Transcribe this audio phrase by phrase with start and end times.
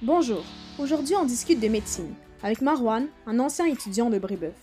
[0.00, 0.44] Bonjour,
[0.78, 4.54] aujourd'hui on discute de médecine avec Marwan, un ancien étudiant de Brébeuf.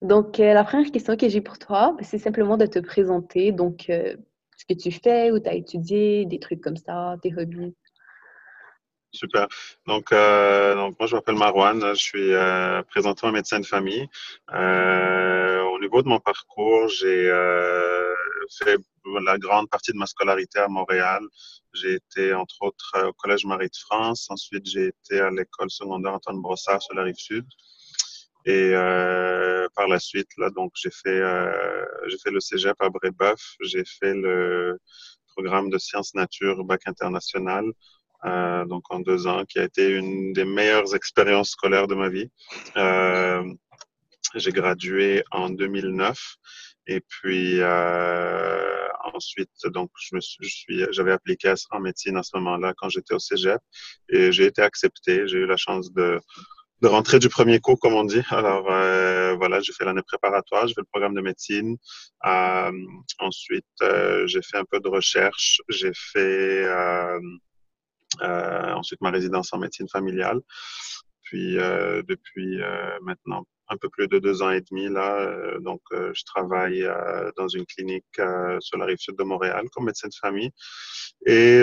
[0.00, 3.52] Donc, euh, la première question que j'ai pour toi, ben, c'est simplement de te présenter.
[3.52, 4.16] Donc, euh,
[4.56, 7.74] ce que tu fais, où tu as étudié, des trucs comme ça, tes hobbies.
[9.12, 9.46] Super.
[9.86, 11.78] Donc, euh, donc moi, je m'appelle Marwan.
[11.90, 14.08] Je suis euh, présentement médecin de famille.
[14.54, 18.14] Euh, au niveau de mon parcours, j'ai euh,
[18.64, 18.78] fait
[19.22, 21.22] la grande partie de ma scolarité à Montréal.
[21.74, 24.26] J'ai été, entre autres, au Collège Marie de France.
[24.30, 27.46] Ensuite, j'ai été à l'école secondaire Antoine Brossard sur la rive sud.
[28.46, 32.88] Et euh, par la suite, là, donc j'ai fait euh, j'ai fait le cégep à
[32.88, 33.40] Brébeuf.
[33.60, 34.78] J'ai fait le
[35.34, 37.64] programme de sciences nature bac international,
[38.24, 42.08] euh, donc en deux ans, qui a été une des meilleures expériences scolaires de ma
[42.08, 42.30] vie.
[42.76, 43.44] Euh,
[44.34, 46.18] j'ai gradué en 2009
[46.86, 48.79] et puis euh,
[49.14, 52.88] ensuite, donc je me suis, je suis, j'avais appliqué en médecine à ce moment-là quand
[52.88, 53.60] j'étais au cégep
[54.08, 55.26] et j'ai été accepté.
[55.28, 56.20] J'ai eu la chance de
[56.82, 58.22] de rentrer du premier coup, comme on dit.
[58.30, 61.76] Alors, euh, voilà, j'ai fait l'année préparatoire, j'ai fait le programme de médecine.
[62.26, 62.72] Euh,
[63.18, 65.60] ensuite, euh, j'ai fait un peu de recherche.
[65.68, 67.20] J'ai fait euh,
[68.22, 70.40] euh, ensuite ma résidence en médecine familiale.
[71.22, 72.60] Puis, euh, depuis
[73.02, 76.86] maintenant un peu plus de deux ans et demi, là, donc, je travaille
[77.36, 78.20] dans une clinique
[78.60, 80.50] sur la rive sud de Montréal comme médecin de famille.
[81.26, 81.62] Et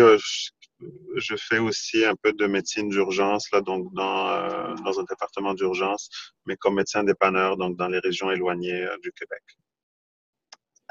[1.15, 6.09] je fais aussi un peu de médecine d'urgence, là, donc dans, euh, un département d'urgence,
[6.45, 9.41] mais comme médecin dépanneur, donc dans les régions éloignées euh, du Québec.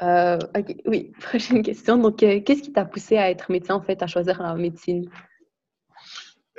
[0.01, 0.37] Euh,
[0.85, 1.97] oui, prochaine question.
[1.97, 5.09] Donc, euh, qu'est-ce qui t'a poussé à être médecin, en fait, à choisir la médecine?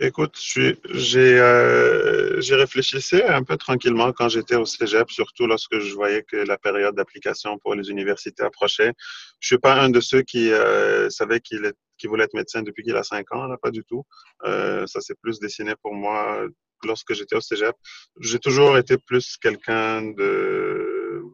[0.00, 6.22] Écoute, j'ai euh, réfléchissé un peu tranquillement quand j'étais au cégep, surtout lorsque je voyais
[6.22, 8.92] que la période d'application pour les universités approchait.
[9.40, 12.84] Je suis pas un de ceux qui euh, savait qu'il qui voulait être médecin depuis
[12.84, 14.04] qu'il a cinq ans, là, pas du tout.
[14.44, 16.46] Euh, ça s'est plus dessiné pour moi
[16.84, 17.74] lorsque j'étais au cégep.
[18.20, 21.24] J'ai toujours été plus quelqu'un de,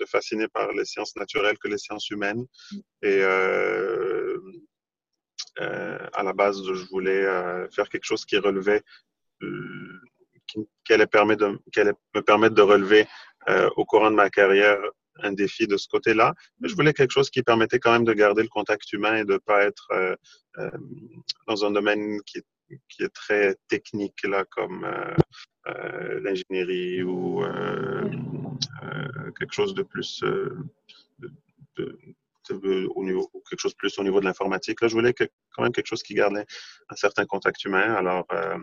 [0.00, 2.46] de fasciné par les sciences naturelles que les sciences humaines.
[3.02, 4.38] Et euh,
[5.58, 8.82] à la base, je voulais euh, faire quelque chose qui relevait,
[9.42, 10.00] euh,
[10.46, 13.06] qui, allait me permettre de relever
[13.48, 14.78] euh, au courant de ma carrière
[15.20, 16.34] un défi de ce côté-là.
[16.60, 19.24] Mais je voulais quelque chose qui permettait quand même de garder le contact humain et
[19.24, 20.16] de ne pas être euh,
[20.58, 20.70] euh,
[21.46, 22.40] dans un domaine qui,
[22.88, 24.84] qui, est très technique, là, comme
[25.66, 27.42] euh, l'ingénierie ou
[29.38, 30.22] quelque chose de plus.
[31.76, 31.98] De,
[32.52, 34.80] au niveau, quelque chose plus au niveau de l'informatique.
[34.80, 35.24] Là, je voulais que,
[35.54, 36.46] quand même quelque chose qui gardait
[36.88, 37.94] un certain contact humain.
[37.94, 38.56] Alors, euh,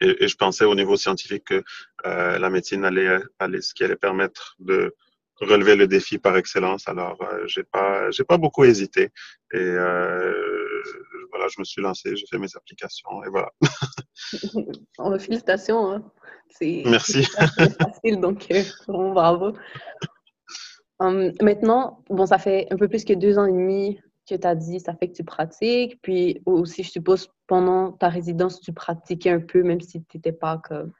[0.00, 1.62] et, et, je pensais au niveau scientifique que
[2.04, 4.94] euh, la médecine allait, allait, ce qui allait permettre de
[5.40, 6.88] relever le défi par excellence.
[6.88, 9.10] Alors, euh, j'ai pas, j'ai pas beaucoup hésité.
[9.52, 10.32] Et euh,
[11.30, 13.50] voilà, je me suis lancé, j'ai fait mes applications et voilà.
[15.18, 15.92] félicitations.
[15.92, 16.12] Hein.
[16.60, 17.24] Merci.
[17.24, 18.48] C'est facile, donc
[18.88, 19.52] bravo.
[20.98, 24.46] Um, maintenant, bon, ça fait un peu plus que deux ans et demi que tu
[24.46, 26.00] as dit, ça fait que tu pratiques.
[26.02, 30.32] Puis aussi, je suppose, pendant ta résidence, tu pratiquais un peu, même si tu n'étais
[30.32, 30.84] pas que.
[30.84, 30.90] Tu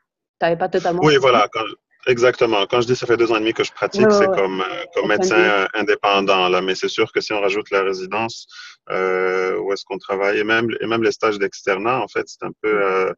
[0.42, 1.00] n'avais pas totalement.
[1.02, 1.48] Oui, voilà.
[1.52, 1.64] Quand,
[2.06, 2.66] exactement.
[2.66, 4.36] Quand je dis ça fait deux ans et demi que je pratique, ouais, c'est ouais.
[4.36, 6.48] comme, euh, comme médecin indépendant.
[6.48, 6.60] Là.
[6.60, 8.46] Mais c'est sûr que si on rajoute la résidence,
[8.90, 12.44] euh, où est-ce qu'on travaille, et même, et même les stages d'externat, en fait, c'est
[12.44, 12.84] un peu.
[12.84, 13.12] Euh,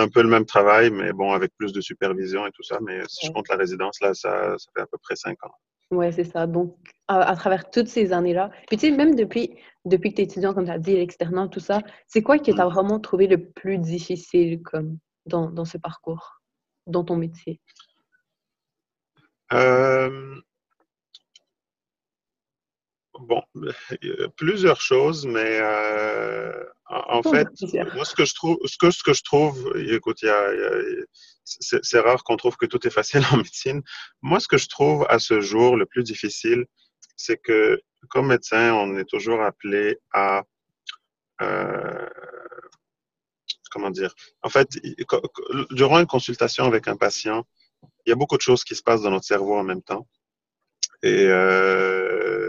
[0.00, 2.78] un peu le même travail, mais bon, avec plus de supervision et tout ça.
[2.80, 5.50] Mais si je compte la résidence, là, ça, ça fait à peu près cinq ans.
[5.90, 6.46] Oui, c'est ça.
[6.46, 6.76] Donc,
[7.06, 10.24] à, à, travers toutes ces années-là, puis tu sais, même depuis, depuis que tu es
[10.24, 13.26] étudiant, comme tu as dit, l'externat, tout ça, c'est quoi que tu as vraiment trouvé
[13.26, 16.42] le plus difficile comme, dans, dans ce parcours,
[16.86, 17.60] dans ton métier?
[19.52, 20.40] Euh...
[23.20, 23.42] Bon,
[24.36, 27.48] plusieurs choses, mais euh, en, en fait,
[27.94, 30.24] moi, ce que je trouve, ce que, ce que je trouve, écoute,
[31.44, 33.82] c'est rare qu'on trouve que tout est facile en médecine.
[34.22, 36.66] Moi, ce que je trouve à ce jour le plus difficile,
[37.16, 40.42] c'est que comme médecin, on est toujours appelé à
[41.42, 42.06] euh,
[43.70, 44.14] comment dire?
[44.42, 44.68] En fait,
[45.70, 47.44] durant une consultation avec un patient,
[48.06, 50.06] il y a beaucoup de choses qui se passent dans notre cerveau en même temps.
[51.02, 52.47] Et euh,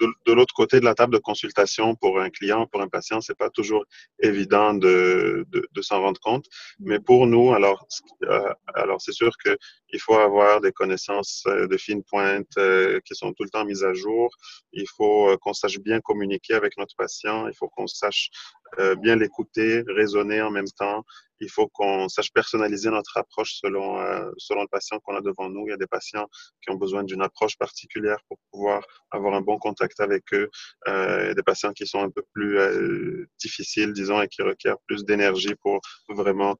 [0.00, 3.36] de, l'autre côté de la table de consultation pour un client, pour un patient, c'est
[3.36, 3.84] pas toujours
[4.20, 6.46] évident de, de, de s'en rendre compte.
[6.78, 7.86] Mais pour nous, alors,
[8.24, 9.56] euh, alors c'est sûr que
[9.92, 13.84] il faut avoir des connaissances de fine pointe euh, qui sont tout le temps mises
[13.84, 14.30] à jour.
[14.72, 17.46] Il faut euh, qu'on sache bien communiquer avec notre patient.
[17.48, 18.30] Il faut qu'on sache
[18.98, 21.04] bien l'écouter, raisonner en même temps.
[21.40, 23.98] Il faut qu'on sache personnaliser notre approche selon,
[24.38, 25.66] selon le patient qu'on a devant nous.
[25.66, 26.26] Il y a des patients
[26.62, 30.50] qui ont besoin d'une approche particulière pour pouvoir avoir un bon contact avec eux.
[30.88, 32.58] Euh, des patients qui sont un peu plus
[33.38, 36.56] difficiles, disons, et qui requièrent plus d'énergie pour vraiment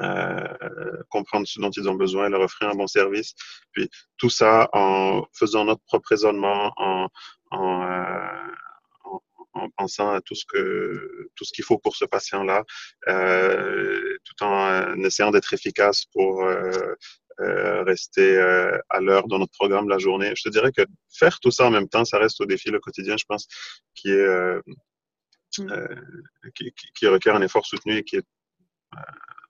[0.00, 3.34] euh, comprendre ce dont ils ont besoin, leur offrir un bon service.
[3.72, 7.08] Puis tout ça en faisant notre propre raisonnement, en,
[7.50, 8.54] en, euh,
[9.54, 12.64] en pensant à tout ce que tout ce qu'il faut pour ce patient-là,
[13.08, 16.94] euh, tout en essayant d'être efficace pour euh,
[17.40, 20.32] euh, rester euh, à l'heure dans notre programme de la journée.
[20.36, 22.80] Je te dirais que faire tout ça en même temps, ça reste au défi le
[22.80, 23.46] quotidien, je pense,
[23.94, 24.60] qui est
[25.58, 25.66] mm.
[26.54, 28.26] qui, qui, requiert un effort soutenu et qui est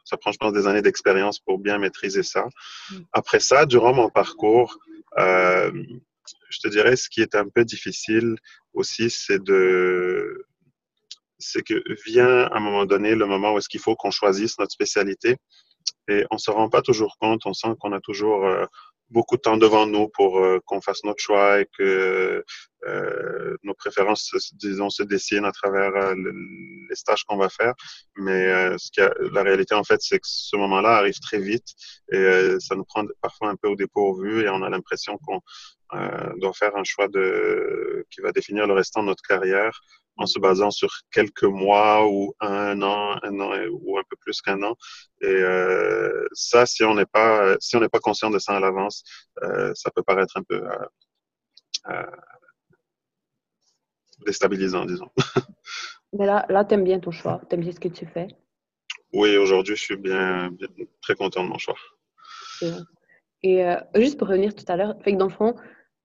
[0.04, 2.46] ça prend, je pense, des années d'expérience pour bien maîtriser ça.
[2.90, 2.96] Mm.
[3.12, 4.78] Après ça, durant mon parcours,
[5.18, 5.72] euh,
[6.48, 8.36] je te dirais, ce qui est un peu difficile
[8.72, 10.46] aussi, c'est de,
[11.38, 14.58] c'est que vient à un moment donné le moment où est-ce qu'il faut qu'on choisisse
[14.58, 15.36] notre spécialité
[16.08, 17.42] et on se rend pas toujours compte.
[17.46, 18.64] On sent qu'on a toujours euh,
[19.10, 22.44] beaucoup de temps devant nous pour euh, qu'on fasse notre choix et que
[22.86, 27.72] euh, nos préférences, disons, se dessinent à travers les stages qu'on va faire.
[28.16, 31.68] Mais ce qui a, la réalité, en fait, c'est que ce moment-là arrive très vite
[32.12, 35.40] et ça nous prend parfois un peu au dépourvu et on a l'impression qu'on
[36.36, 39.80] doit faire un choix de, qui va définir le restant de notre carrière
[40.16, 44.40] en se basant sur quelques mois ou un an, un an ou un peu plus
[44.40, 44.76] qu'un an.
[45.20, 48.60] Et euh, ça, si on n'est pas, si on n'est pas conscient de ça à
[48.60, 49.02] l'avance,
[49.42, 50.86] euh, ça peut paraître un peu euh,
[51.88, 52.06] euh
[54.24, 55.10] déstabilisant, disons.
[56.12, 58.28] Mais là, là, t'aimes bien ton choix, t'aimes bien ce que tu fais.
[59.12, 60.68] Oui, aujourd'hui, je suis bien, bien,
[61.02, 61.76] très content de mon choix.
[63.42, 65.54] Et euh, juste pour revenir tout à l'heure, fait que dans le fond,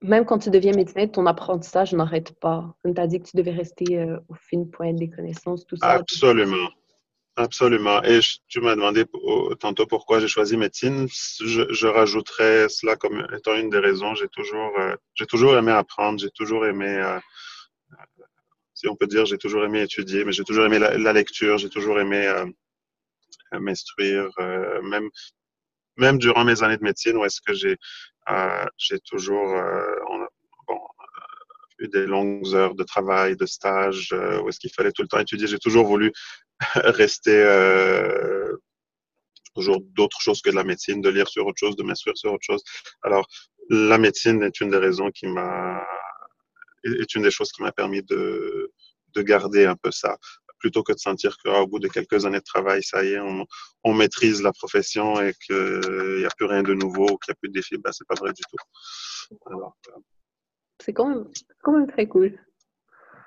[0.02, 2.74] même quand tu deviens médecin, ton apprentissage n'arrête pas.
[2.82, 5.76] Comme tu as dit que tu devais rester euh, au fin point des connaissances, tout
[5.76, 5.90] ça.
[5.90, 6.70] Absolument.
[7.36, 8.04] Absolument.
[8.04, 9.06] Et tu m'as demandé
[9.60, 11.08] tantôt pourquoi j'ai choisi médecine.
[11.40, 14.14] Je, je, rajouterais cela comme étant une des raisons.
[14.14, 16.20] J'ai toujours, euh, aimé apprendre.
[16.20, 17.20] J'ai toujours aimé, euh,
[18.74, 21.58] si on peut dire, j'ai toujours aimé étudier, mais j'ai toujours aimé la, la lecture.
[21.58, 22.30] J'ai toujours aimé
[23.54, 24.30] m'instruire,
[24.84, 25.10] même
[26.00, 27.78] même durant mes années de médecine, où est-ce que j'ai
[28.30, 29.96] euh, j'ai toujours euh,
[30.70, 30.76] euh,
[31.80, 35.20] eu des longues heures de travail, de stage, où est-ce qu'il fallait tout le temps
[35.20, 35.48] étudier.
[35.48, 36.12] J'ai toujours voulu
[36.76, 37.40] rester
[39.56, 42.34] toujours d'autres choses que de la médecine, de lire sur autre chose, de m'instruire sur
[42.34, 42.62] autre chose.
[43.02, 43.28] Alors,
[43.70, 45.84] la médecine est une des raisons qui m'a
[46.84, 48.72] est une des choses qui m'a permis de,
[49.14, 50.18] de garder un peu ça
[50.60, 53.46] plutôt que de sentir qu'au bout de quelques années de travail, ça y est, on,
[53.84, 57.36] on maîtrise la profession et qu'il n'y a plus rien de nouveau, qu'il n'y a
[57.36, 59.38] plus de défis, ben, c'est pas vrai du tout.
[59.52, 60.00] Euh,
[60.82, 61.26] c'est quand même,
[61.62, 62.40] quand même très cool.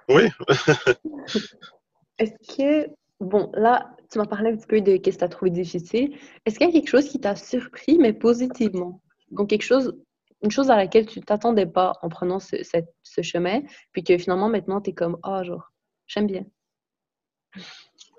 [0.08, 0.24] Oui.
[2.18, 2.90] Est-ce que,
[3.20, 6.16] bon, là, tu m'as parlé un petit peu de ce que tu as trouvé difficile.
[6.44, 9.00] Est-ce qu'il y a quelque chose qui t'a surpris, mais positivement?
[9.30, 9.96] Donc, quelque chose,
[10.42, 12.56] une chose à laquelle tu t'attendais pas en prenant ce,
[13.02, 13.62] ce, chemin,
[13.92, 15.72] puis que finalement, maintenant, tu es comme, ah, oh, genre,
[16.06, 16.44] j'aime bien.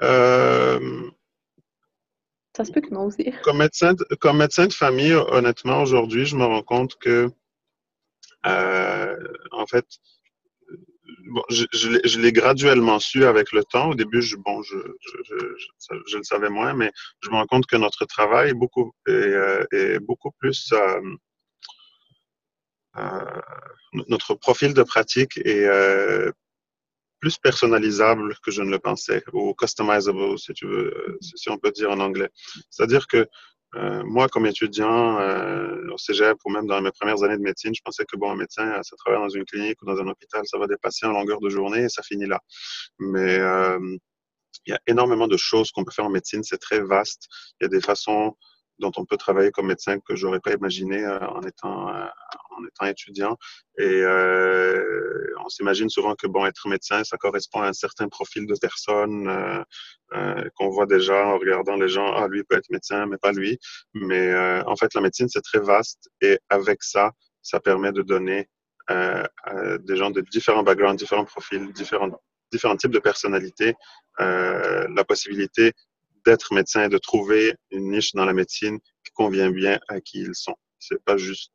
[0.02, 1.10] Euh,
[2.56, 3.32] ça se peut que non aussi.
[3.44, 7.30] Comme médecin, comme médecin de famille, honnêtement, aujourd'hui, je me rends compte que,
[8.46, 9.18] euh,
[9.52, 9.86] en fait,
[11.32, 13.90] bon, je, je, l'ai graduellement su avec le temps.
[13.90, 14.78] Au début, je, bon, je,
[16.08, 16.92] je, le savais moins, mais
[17.22, 20.72] je me rends compte que notre travail est beaucoup, est, euh, est beaucoup plus.
[20.74, 21.02] Euh,
[24.08, 25.68] notre profil de pratique est
[27.24, 31.58] plus personnalisable que je ne le pensais, ou customizable, si tu veux, euh, si on
[31.58, 32.30] peut dire en anglais.
[32.70, 33.26] C'est-à-dire que
[33.76, 37.74] euh, moi, comme étudiant euh, au cégep ou même dans mes premières années de médecine,
[37.74, 40.42] je pensais que bon, un médecin, ça travaille dans une clinique ou dans un hôpital,
[40.44, 42.42] ça va des patients en longueur de journée et ça finit là.
[43.00, 43.80] Mais euh,
[44.66, 47.30] il y a énormément de choses qu'on peut faire en médecine, c'est très vaste.
[47.62, 48.36] Il y a des façons
[48.80, 52.06] dont on peut travailler comme médecin que j'aurais pas imaginé euh, en étant euh,
[52.58, 53.38] en étant étudiant.
[53.78, 58.46] Et euh, on s'imagine souvent que bon, être médecin, ça correspond à un certain profil
[58.46, 59.66] de personne
[60.56, 62.14] qu'on voit déjà en regardant les gens.
[62.14, 63.58] Ah, lui peut être médecin, mais pas lui.
[63.96, 64.34] Mais
[64.68, 67.12] en fait, la médecine c'est très vaste et avec ça,
[67.42, 68.48] ça permet de donner
[68.90, 72.12] des gens de différents backgrounds, différents profils, différents
[72.52, 73.74] différents types de personnalités,
[74.20, 75.74] la possibilité
[76.26, 80.20] d'être médecin et de trouver une niche dans la médecine qui convient bien à qui
[80.22, 80.56] ils sont.
[80.80, 81.52] C'est pas juste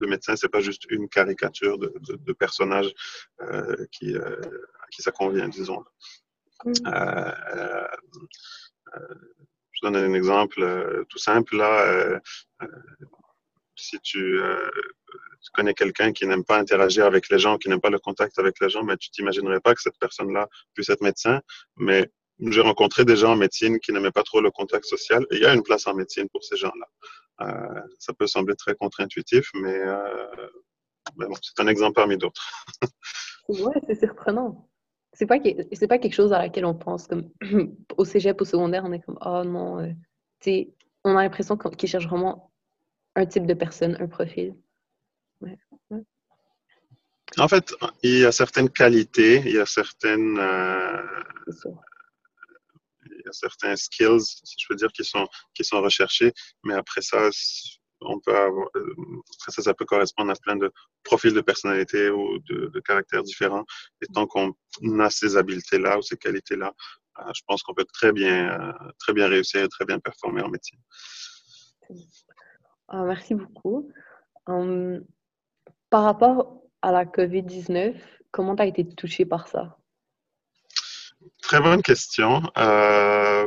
[0.00, 2.92] le médecin, c'est pas juste une caricature de, de, de personnage
[3.40, 4.40] euh, qui, euh,
[4.80, 5.84] à qui ça convient, disons.
[6.64, 6.72] Mm.
[6.86, 7.88] Euh, euh,
[8.96, 9.14] euh
[9.72, 12.20] je donne un exemple euh, tout simple là.
[13.76, 14.40] si tu
[15.40, 18.38] tu connais quelqu'un qui n'aime pas interagir avec les gens, qui n'aime pas le contact
[18.38, 21.40] avec les gens, mais tu t'imaginerais pas que cette personne-là puisse être médecin.
[21.76, 25.36] Mais j'ai rencontré des gens en médecine qui n'aimaient pas trop le contact social et
[25.36, 26.86] il y a une place en médecine pour ces gens-là.
[27.40, 30.26] Euh, ça peut sembler très contre-intuitif, mais, euh,
[31.16, 32.42] bon, c'est un exemple parmi d'autres.
[33.48, 34.68] ouais, c'est surprenant.
[35.12, 37.06] C'est pas, pas quelque chose à laquelle on pense.
[37.06, 37.30] Comme
[37.96, 39.92] au cégep, au secondaire, on est comme, oh non, euh,
[40.40, 42.52] sais, on a l'impression qu'ils cherchent vraiment
[43.14, 44.54] un type de personne, un profil.
[45.40, 45.58] Ouais.
[47.36, 51.02] En fait, il y a certaines qualités, il y a certaines, euh,
[53.28, 56.32] y a certains skills, si je veux dire, qui sont, qui sont recherchés,
[56.64, 57.30] mais après ça,
[58.00, 58.64] on peut euh,
[59.40, 63.22] après ça, ça peut correspondre à plein de profils de personnalité ou de, de caractères
[63.22, 63.64] différents.
[64.00, 64.54] Et tant qu'on
[65.00, 66.72] a ces habiletés-là ou ces qualités-là,
[67.18, 70.48] euh, je pense qu'on peut très bien, très bien réussir et très bien performer en
[70.48, 70.80] médecine.
[72.88, 73.90] Ah, merci beaucoup.
[74.46, 75.04] Hum,
[75.90, 77.96] par rapport à la COVID-19,
[78.30, 79.77] comment tu as été touché par ça?
[81.42, 82.42] Très bonne question.
[82.58, 83.46] Euh,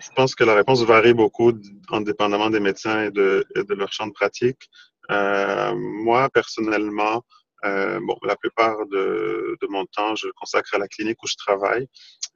[0.00, 1.52] je pense que la réponse varie beaucoup
[1.90, 4.70] indépendamment des médecins et de, leur champ de pratique.
[5.10, 7.22] Euh, moi, personnellement,
[7.64, 11.36] euh, bon, la plupart de, mon temps, je le consacre à la clinique où je
[11.36, 11.86] travaille.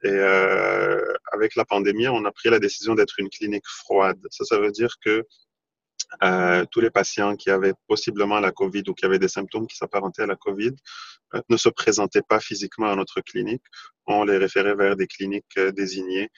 [0.02, 0.18] Et
[1.32, 4.18] avec la pandémie, on a pris la décision d'être une clinique froide.
[4.30, 5.24] Ça, ça veut dire que
[6.22, 9.76] euh, tous les patients qui avaient possiblement la COVID ou qui avaient des symptômes qui
[9.76, 10.72] s'apparentaient à la COVID
[11.34, 13.62] euh, ne se présentaient pas physiquement à notre clinique.
[14.06, 16.30] On les référait vers des cliniques euh, désignées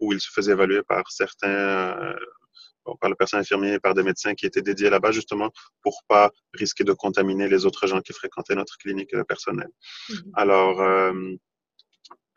[0.00, 2.14] où ils se faisaient évaluer par certains,
[3.00, 5.50] par le personnel infirmier et par des médecins qui étaient dédiés là-bas justement
[5.82, 9.68] pour pas risquer de contaminer les autres gens qui fréquentaient notre clinique et le personnel.
[10.08, 11.12] Mmh Alors,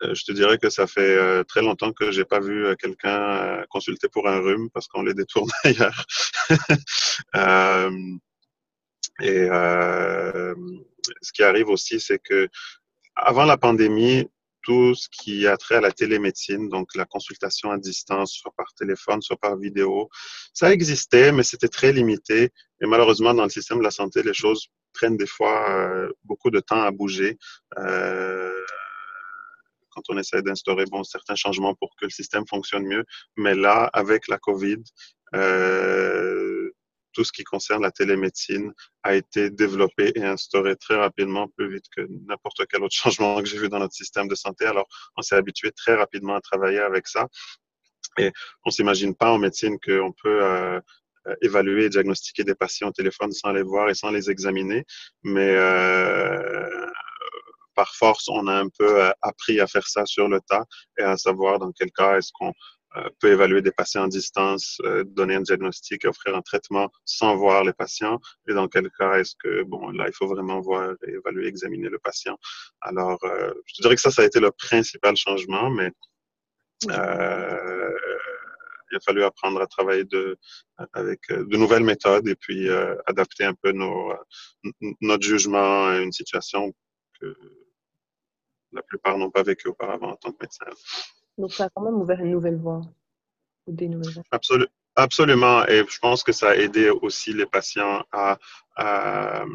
[0.00, 3.64] je te dirais que ça fait euh, très longtemps que j'ai pas vu euh, quelqu'un
[3.68, 6.04] consulter pour un rhume parce qu'on les détourne ailleurs.
[9.20, 9.48] et
[11.22, 12.48] ce qui arrive aussi, c'est que
[13.16, 14.28] avant la pandémie,
[14.62, 18.74] tout ce qui a trait à la télémédecine, donc la consultation à distance, soit par
[18.74, 20.10] téléphone, soit par vidéo,
[20.52, 22.50] ça existait, mais c'était très limité.
[22.82, 26.60] Et malheureusement, dans le système de la santé, les choses prennent des fois beaucoup de
[26.60, 27.38] temps à bouger.
[27.78, 28.57] Euh,
[29.98, 33.04] quand on essaie d'instaurer bon, certains changements pour que le système fonctionne mieux.
[33.36, 34.82] Mais là, avec la COVID,
[35.34, 36.70] euh,
[37.12, 41.86] tout ce qui concerne la télémédecine a été développé et instauré très rapidement, plus vite
[41.96, 44.66] que n'importe quel autre changement que j'ai vu dans notre système de santé.
[44.66, 44.86] Alors,
[45.16, 47.26] on s'est habitué très rapidement à travailler avec ça.
[48.18, 48.32] Et
[48.64, 50.80] on s'imagine pas en médecine qu'on peut euh,
[51.42, 54.84] évaluer et diagnostiquer des patients au téléphone sans les voir et sans les examiner.
[55.22, 56.86] Mais euh,
[57.78, 60.64] par force, on a un peu euh, appris à faire ça sur le tas
[60.98, 62.52] et à savoir dans quel cas est-ce qu'on
[62.96, 66.90] euh, peut évaluer des patients à distance, euh, donner un diagnostic et offrir un traitement
[67.04, 68.18] sans voir les patients.
[68.48, 72.00] Et dans quel cas est-ce que, bon, là, il faut vraiment voir, évaluer, examiner le
[72.00, 72.36] patient.
[72.80, 73.20] Alors,
[73.66, 75.92] je dirais que ça, ça a été le principal changement, mais
[76.90, 77.92] euh,
[78.90, 80.36] il a fallu apprendre à travailler de,
[80.94, 82.68] avec de nouvelles méthodes et puis
[83.06, 84.12] adapter un peu nos,
[85.00, 86.72] notre jugement à une situation
[87.20, 87.34] que
[88.72, 90.66] la plupart n'ont pas vécu auparavant en tant que médecin.
[91.36, 92.82] Donc, ça a quand même ouvert une nouvelle voie
[93.66, 94.24] ou des nouvelles voies.
[94.96, 95.64] absolument.
[95.66, 98.36] Et je pense que ça a aidé aussi les patients à,
[98.80, 99.46] euh,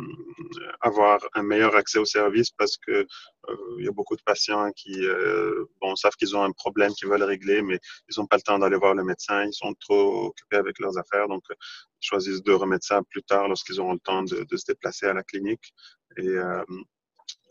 [0.82, 4.72] avoir un meilleur accès aux services parce que euh, il y a beaucoup de patients
[4.72, 7.79] qui euh, bon, savent qu'ils ont un problème qu'ils veulent régler, mais
[8.10, 9.43] ils n'ont pas le temps d'aller voir le médecin.
[9.43, 11.27] Ils sont trop occupés avec leurs affaires.
[11.27, 14.65] Donc, ils choisissent de remettre ça plus tard lorsqu'ils auront le temps de, de, se
[14.65, 15.74] déplacer à la clinique.
[16.17, 16.38] Et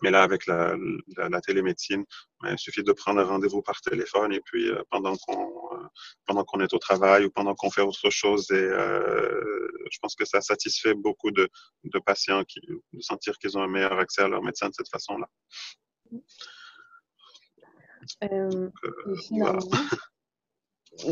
[0.03, 0.75] mais là, avec la,
[1.17, 2.05] la, télémédecine,
[2.43, 5.87] ben, il suffit de prendre un rendez-vous par téléphone et puis euh, pendant qu'on euh,
[6.27, 10.17] pendant qu'on est au travail ou pendant qu'on fait autre chose, et euh, je pense
[10.17, 11.49] que ça satisfait beaucoup de,
[11.85, 12.61] de patients qui
[12.93, 15.29] de sentir qu'ils ont un meilleur accès à leur médecin de cette façon-là.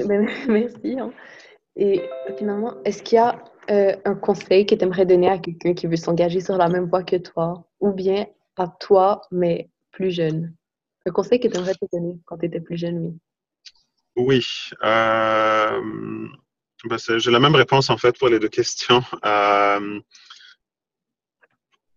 [0.07, 1.01] Ben, merci.
[1.01, 1.11] Hein.
[1.75, 2.03] Et
[2.37, 5.97] finalement, est-ce qu'il y a un conseil que tu aimerais donner à quelqu'un qui veut
[5.97, 8.27] s'engager sur la même voie que toi, ou bien
[8.61, 10.55] à toi, mais plus jeune?
[11.07, 13.19] Le conseil que tu aimerais te donner quand tu étais plus jeune, oui.
[14.17, 14.47] Oui.
[14.83, 15.81] Euh,
[16.85, 19.03] ben, J'ai la même réponse en fait pour les deux questions.
[19.25, 20.01] Euh,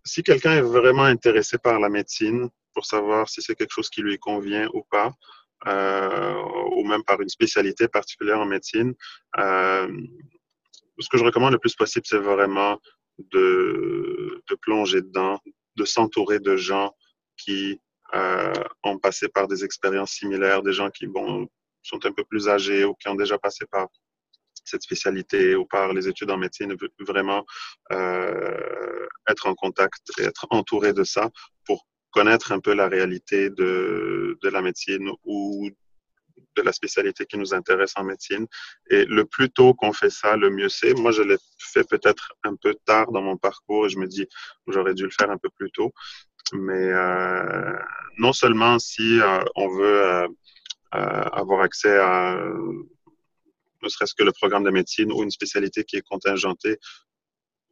[0.06, 4.02] si quelqu'un est vraiment intéressé par la médecine pour savoir si c'est quelque chose qui
[4.02, 5.14] lui convient ou pas,
[5.68, 6.44] euh,
[6.76, 8.94] ou même par une spécialité particulière en médecine,
[9.38, 9.88] euh,
[11.00, 12.80] ce que je recommande le plus possible, c'est vraiment
[13.18, 15.40] de, de, plonger dedans,
[15.76, 16.94] de s'entourer de gens
[17.38, 17.80] qui
[18.14, 18.54] euh,
[18.84, 21.48] ont passé par des expériences similaires, des gens qui bon,
[21.82, 23.88] sont un peu plus âgés ou qui ont déjà passé par
[24.66, 27.46] cette spécialité ou par les études en médecine, vraiment
[27.92, 31.30] euh, être en contact et être entouré de ça
[31.66, 35.70] pour connaître un peu la réalité de, de la médecine ou
[36.56, 38.48] de la spécialité qui nous intéresse en médecine.
[38.90, 40.94] Et le plus tôt qu'on fait ça, le mieux c'est.
[40.94, 44.28] Moi, je l'ai fait peut-être un peu tard dans mon parcours et je me dis,
[44.68, 45.94] j'aurais dû le faire un peu plus tôt.
[46.54, 47.78] Mais euh,
[48.18, 50.28] non seulement si euh, on veut euh,
[50.92, 52.38] avoir accès à
[53.84, 56.78] ne serait-ce que le programme de médecine ou une spécialité qui est contingentée,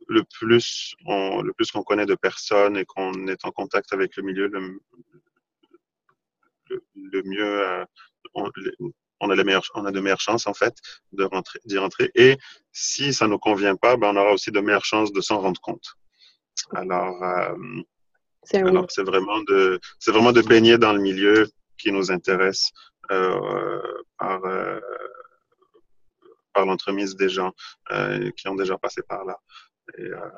[0.08, 4.18] le plus on, le plus qu'on connaît de personnes et qu'on est en contact avec
[4.18, 4.82] le milieu, le,
[6.96, 7.86] le, mieux
[8.34, 8.50] on,
[9.20, 10.76] on, a les meilleures, on a de meilleures chances en fait
[11.18, 12.12] rentrer, d'y rentrer.
[12.16, 12.38] Et
[12.72, 15.40] si ça ne nous convient pas, ben, on aura aussi de meilleures chances de s'en
[15.40, 15.96] rendre compte.
[16.74, 17.56] Alors, euh,
[18.44, 21.48] c'est vraiment de, c'est vraiment de baigner dans le milieu
[21.78, 22.72] qui nous intéresse
[23.12, 23.82] euh,
[24.18, 24.80] par, euh,
[26.54, 27.52] par l'entremise des gens
[27.92, 29.38] euh, qui ont déjà passé par là.
[29.98, 30.30] Et euh,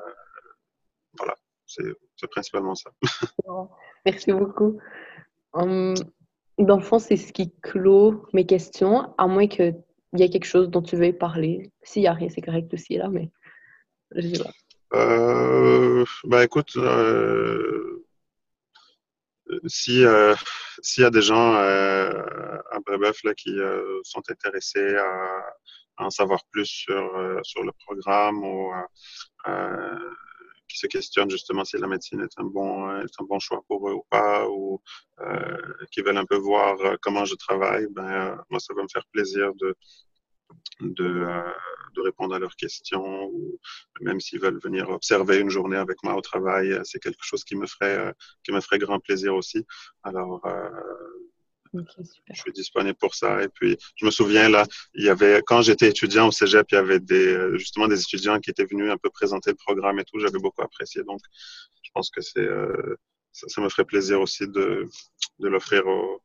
[1.16, 1.34] voilà,
[1.66, 2.90] c'est, c'est principalement ça.
[4.04, 4.78] Merci beaucoup.
[5.52, 5.94] Hum,
[6.58, 9.76] dans le fond, c'est ce qui clôt mes questions, à moins qu'il
[10.14, 11.70] y ait quelque chose dont tu veuilles parler.
[11.82, 13.30] S'il n'y a rien, c'est correct aussi, là, mais
[14.14, 14.50] je sais pas.
[14.94, 18.04] Euh, ben écoute, euh,
[19.66, 20.34] si euh,
[20.82, 22.22] s'il y a des gens euh,
[22.70, 25.38] à Brébeuf là, qui euh, sont intéressés à,
[25.96, 28.72] à, en savoir plus sur, sur le programme ou
[30.76, 33.94] se questionnent justement si la médecine est un bon, est un bon choix pour eux
[33.94, 34.80] ou pas, ou
[35.20, 35.56] euh,
[35.90, 38.88] qui veulent un peu voir euh, comment je travaille, ben, euh, moi, ça va me
[38.88, 39.74] faire plaisir de,
[40.80, 41.52] de, euh,
[41.94, 43.58] de, répondre à leurs questions, ou
[44.00, 47.56] même s'ils veulent venir observer une journée avec moi au travail, c'est quelque chose qui
[47.56, 48.12] me ferait,
[48.42, 49.64] qui me ferait grand plaisir aussi.
[50.02, 50.42] Alors,
[51.74, 53.42] je suis disponible pour ça.
[53.42, 54.64] Et puis, je me souviens, là,
[54.94, 58.00] il y avait, quand j'étais étudiant au cégep, il y avait des, euh, justement des
[58.00, 60.18] étudiants qui étaient venus un peu présenter le programme et tout.
[60.18, 61.02] J'avais beaucoup apprécié.
[61.04, 61.20] Donc,
[61.82, 62.96] je pense que c'est, euh,
[63.32, 64.88] ça, me ferait plaisir aussi de,
[65.40, 66.20] de l'offrir aux,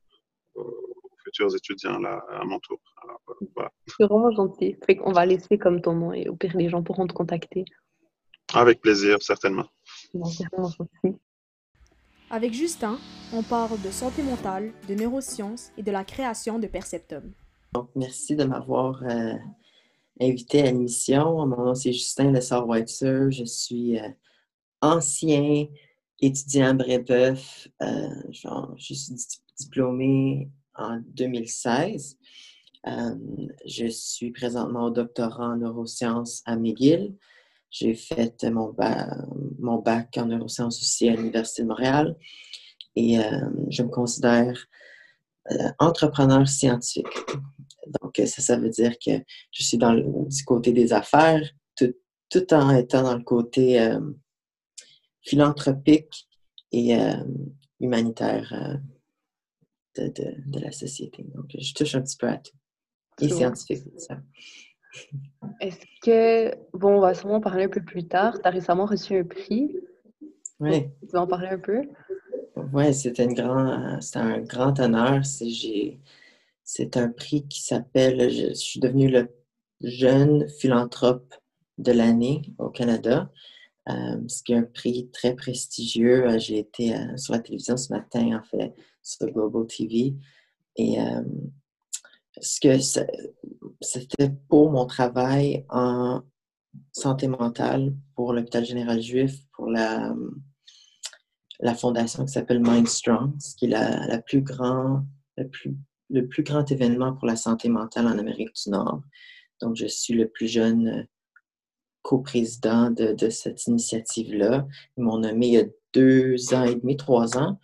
[1.24, 2.80] futurs étudiants là, à mon tour.
[3.28, 4.76] Euh, c'est vraiment gentil.
[4.86, 7.66] Fait qu'on va laisser comme ton nom et au pire, les gens pourront te contacter.
[8.54, 9.68] Avec plaisir, certainement.
[12.32, 13.00] Avec Justin,
[13.34, 17.34] on parle de santé mentale, de neurosciences et de la création de Perceptum.
[17.74, 19.34] Donc, merci de m'avoir euh,
[20.22, 21.48] invité à l'émission.
[21.48, 23.32] Mon nom, c'est Justin Lessard-Whitesur.
[23.32, 24.08] Je suis euh,
[24.82, 25.66] ancien
[26.20, 27.68] étudiant à Brébeuf.
[27.82, 29.16] Euh, je suis
[29.58, 32.16] diplômé en 2016.
[33.66, 37.16] je suis présentement au doctorat en neurosciences à McGill.
[37.72, 38.76] J'ai fait mon,
[39.60, 42.16] mon bac en neurosciences aussi à l'Université de Montréal
[42.96, 44.66] et euh, je me considère
[45.52, 47.08] euh, entrepreneur scientifique.
[48.02, 49.12] Donc, ça, ça veut dire que
[49.52, 51.42] je suis dans le, du côté des affaires,
[51.76, 51.94] tout,
[52.30, 54.00] tout en étant dans le côté euh,
[55.22, 56.28] philanthropique
[56.72, 56.96] et
[57.80, 58.80] humanitaire
[59.98, 61.26] de, de, de, la société.
[61.34, 62.56] Donc, je touche un petit peu à tout.
[63.22, 64.22] Et scientifique, ça.
[65.62, 68.40] Est-ce que, bon, on va sûrement parler un peu plus tard.
[68.42, 69.76] Tu as récemment reçu un prix.
[70.60, 70.86] Oui.
[71.02, 71.82] Tu veux en parler un peu?
[72.74, 75.22] Oui, c'est un grand, un grand honneur.
[75.26, 79.30] C'est un prix qui s'appelle, je, suis devenu le
[79.82, 81.34] jeune philanthrope
[81.78, 83.32] de l'année au Canada.
[83.90, 86.28] Euh, ce qui est un prix très prestigieux.
[86.28, 90.16] Euh, j'ai été euh, sur la télévision ce matin, en fait, sur Global TV.
[90.76, 91.22] Et euh,
[92.42, 92.78] ce que
[93.82, 96.22] c'était pour mon travail en
[96.92, 100.14] santé mentale pour l'hôpital général juif, pour la,
[101.60, 105.04] la fondation qui s'appelle Mind Strong, qui est la, la plus grand,
[105.38, 105.76] le, plus,
[106.10, 109.02] le plus grand événement pour la santé mentale en Amérique du Nord.
[109.62, 111.08] Donc, je suis le plus jeune
[112.02, 114.68] coprésident de, de cette initiative-là.
[114.98, 117.60] Ils m'ont nommé il y a deux ans et demi, trois ans.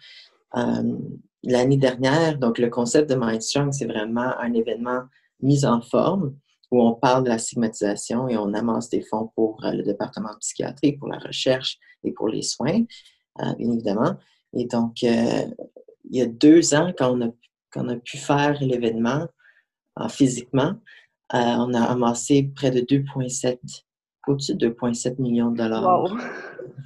[0.56, 0.98] Euh,
[1.46, 5.04] l'année dernière, donc le concept de Mind Strong, c'est vraiment un événement
[5.42, 6.36] mis en forme
[6.72, 10.34] où on parle de la stigmatisation et on amasse des fonds pour euh, le département
[10.34, 12.84] de psychiatrie, pour la recherche et pour les soins,
[13.42, 14.16] euh, bien évidemment.
[14.54, 15.46] Et donc, euh,
[16.10, 17.30] il y a deux ans, quand on a,
[17.72, 19.28] quand on a pu faire l'événement
[20.10, 20.74] physiquement,
[21.32, 23.58] on a amassé près de 2,7,
[24.28, 26.14] au-dessus de 2,7 millions de dollars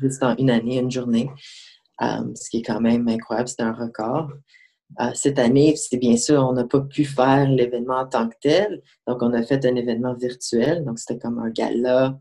[0.02, 1.30] juste en une année, une journée.
[2.00, 4.30] Ce qui est quand même incroyable, c'est un record
[5.14, 8.82] cette année, c'est bien sûr, on n'a pas pu faire l'événement en tant que tel.
[9.08, 10.84] Donc, on a fait un événement virtuel.
[10.84, 12.20] Donc, c'était comme un gala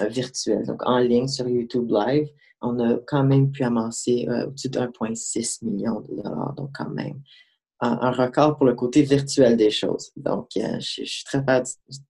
[0.00, 2.28] euh, virtuel, donc en ligne sur YouTube Live.
[2.60, 6.54] On a quand même pu amasser euh, au-dessus de 1,6 million de dollars.
[6.54, 7.20] Donc, quand même,
[7.80, 10.12] un, record pour le côté virtuel des choses.
[10.16, 11.62] Donc, je, suis très fière,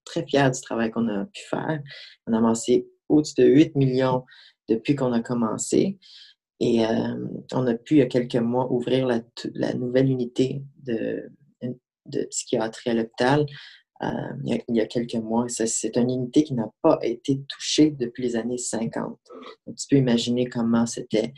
[0.04, 1.80] très fière du travail qu'on a pu faire.
[2.26, 4.24] On a amassé au-dessus de 8 millions
[4.68, 5.98] depuis qu'on a commencé.
[6.64, 6.84] Et
[7.52, 11.28] on a pu, il y a quelques mois, ouvrir la, nouvelle unité de,
[12.30, 13.46] psychiatrie à l'hôpital
[14.02, 14.08] euh,
[14.44, 15.46] il, y a, quelques mois.
[15.48, 19.16] C'est une unité qui n'a pas été touchée depuis les années 50.
[19.66, 21.32] Donc, tu peux imaginer comment c'était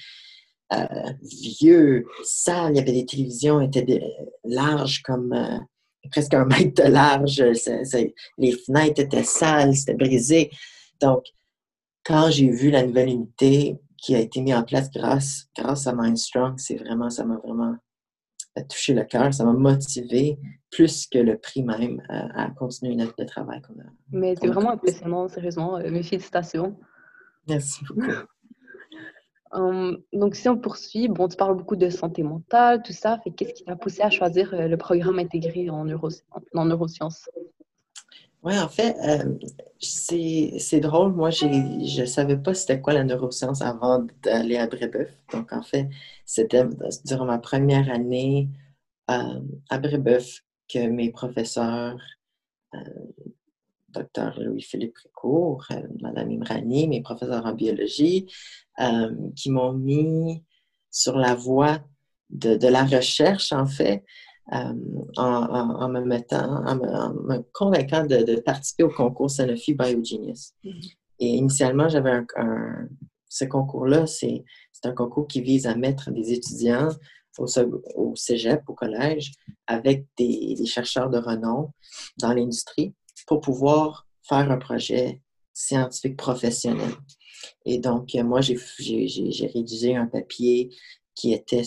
[0.73, 1.13] euh,
[1.61, 2.73] vieux, sale.
[2.73, 4.03] Il y avait des télévisions étaient
[4.45, 5.59] larges comme euh,
[6.11, 7.43] presque un mètre de large.
[8.39, 10.51] les fenêtres étaient sales, c'était brisé.
[11.03, 11.25] Donc,
[12.03, 15.95] quand j'ai vu la nouvelle unité qui a été mise en place grâce, grâce à
[15.95, 17.75] Mindstrong, c'est vraiment, ça m'a vraiment
[18.69, 20.39] touché le cœur, ça m'a motivé
[20.71, 23.87] plus que le prix même à, continuer notre le travail qu'on a.
[24.13, 25.79] Mais c'est vraiment impressionnant, sérieusement.
[25.79, 26.77] Euh, mes félicitations.
[27.49, 28.11] Merci beaucoup.
[29.57, 33.21] Hum, donc, si on poursuit, bon, tu parles beaucoup de santé mentale, tout ça.
[33.23, 36.09] Fait qu'est-ce qui t'a poussé à choisir euh, le programme intégré en, neuro,
[36.55, 37.29] en neurosciences?
[38.45, 39.39] Oui, en fait, euh,
[39.81, 41.13] c'est drôle.
[41.15, 41.47] Moi, je
[42.01, 45.11] ne savais pas c'était quoi la neuroscience avant d'aller à Brébeuf.
[45.33, 45.89] Donc, en fait,
[46.27, 46.65] c'était
[47.07, 48.51] durant ma première année
[49.11, 51.99] euh, à Brébeuf que mes professeurs,
[52.75, 52.79] euh,
[53.89, 58.27] docteur Louis-Philippe Ricourt, euh, Madame Imrani, mes professeurs en biologie,
[59.37, 60.43] qui m'ont mis
[60.91, 61.81] sur la voie
[62.31, 64.05] de, la recherche, en fait,
[64.51, 70.53] en, me mettant, en me, convainquant de, participer au concours Sanofi Biogenius.
[70.65, 70.93] Mm-hmm.
[71.21, 72.89] Et initialement, j'avais un,
[73.29, 74.45] ce concours-là, c'est
[74.85, 76.91] un concours qui vise à mettre des étudiants
[77.39, 77.47] au,
[77.97, 79.33] au cégep, au collège,
[79.67, 81.73] avec des, chercheurs de renom
[82.19, 82.95] dans l'industrie
[83.27, 85.21] pour pouvoir faire un projet
[85.53, 86.93] scientifique professionnel.
[87.65, 88.57] Et donc, moi, j'ai
[89.53, 90.71] rédigé un papier
[91.15, 91.65] qui était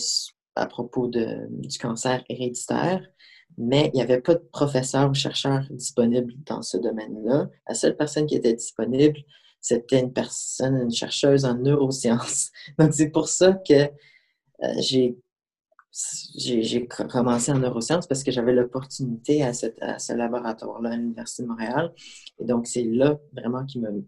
[0.58, 3.06] à propos du cancer héréditaire,
[3.56, 7.48] mais il n'y avait pas de professeur ou chercheur disponible dans ce domaine-là.
[7.68, 9.18] La seule personne qui était disponible,
[9.60, 12.50] c'était une personne, une chercheuse en neurosciences.
[12.78, 13.74] Donc, c'est pour ça que
[14.62, 15.16] euh, j'ai
[16.36, 21.92] j'ai commencé en neurosciences parce que j'avais l'opportunité à, ce laboratoire-là à l'Université de Montréal.
[22.38, 24.04] Et donc, c'est là vraiment qui me,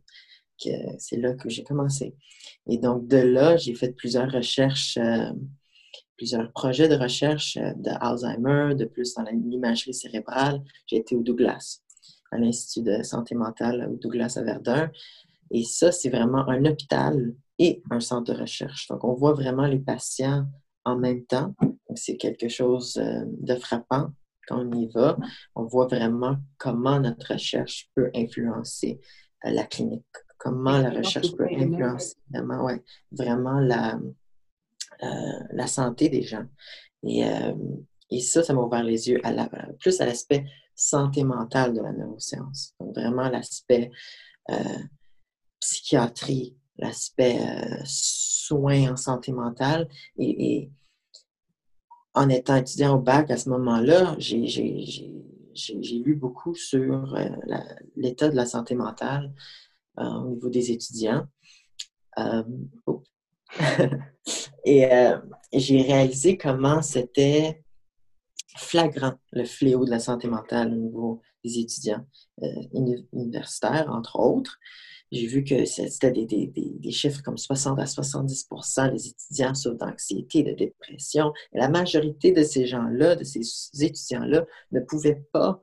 [0.99, 2.15] c'est là que j'ai commencé.
[2.69, 5.33] Et donc, de là, j'ai fait plusieurs recherches, euh,
[6.21, 10.63] plusieurs projets de recherche euh, d'Alzheimer, de plus dans l'imagerie cérébrale.
[10.87, 11.81] J'ai été au Douglas,
[12.31, 14.91] à l'Institut de santé mentale au Douglas à Verdun.
[15.51, 18.87] Et ça, c'est vraiment un hôpital et un centre de recherche.
[18.89, 20.45] Donc, on voit vraiment les patients
[20.85, 21.55] en même temps.
[21.95, 24.11] C'est quelque chose euh, de frappant
[24.47, 25.17] quand on y va.
[25.55, 29.01] On voit vraiment comment notre recherche peut influencer
[29.47, 30.05] euh, la clinique,
[30.37, 33.99] comment la recherche peut influencer vraiment, ouais, vraiment la,
[35.01, 36.45] la santé des gens.
[37.05, 37.23] Et,
[38.11, 39.21] et ça, ça m'a ouvert les yeux
[39.79, 42.75] plus à l'aspect santé mentale de la neuroscience.
[42.81, 43.91] Donc, vraiment l'aspect
[45.61, 49.89] psychiatrie, l'aspect euh, soins en santé mentale.
[50.19, 50.71] Et,
[52.13, 54.43] en étant étudiant au bac à ce moment-là, j'ai
[56.05, 57.29] lu beaucoup sur euh,
[57.95, 59.33] l'état de la santé mentale
[60.01, 61.29] euh, au niveau des étudiants.
[64.65, 64.89] Et
[65.53, 67.63] j'ai réalisé comment c'était
[68.57, 72.05] flagrant le fléau de la santé mentale au niveau des étudiants
[72.73, 74.59] universitaires, entre autres.
[75.13, 80.53] J'ai vu que c'était des, chiffres comme 60 à 70% des étudiants souffrent d'anxiété, de
[80.53, 81.33] dépression.
[81.53, 83.41] La majorité de ces gens-là, de ces
[83.81, 85.61] étudiants-là, ne pouvaient pas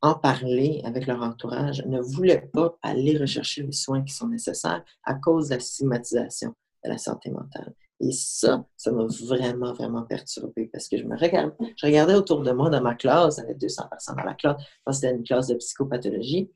[0.00, 4.84] en parler avec leur entourage, ne voulaient pas aller rechercher les soins qui sont nécessaires
[5.04, 6.54] à cause de la stigmatisation
[6.86, 7.74] de la santé mentale.
[8.00, 12.68] Et ça, ça m'a vraiment, vraiment perturbée parce que je me regardais, autour de moi
[12.68, 15.46] dans ma classe, il y avait 200 personnes dans la classe, je c'était une classe
[15.46, 16.50] de psychopathologie.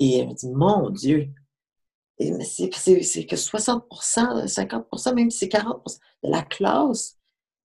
[0.00, 1.28] Et je me dit, mon Dieu,
[2.18, 7.16] c'est que 60% 50% même si c'est 40% de la classe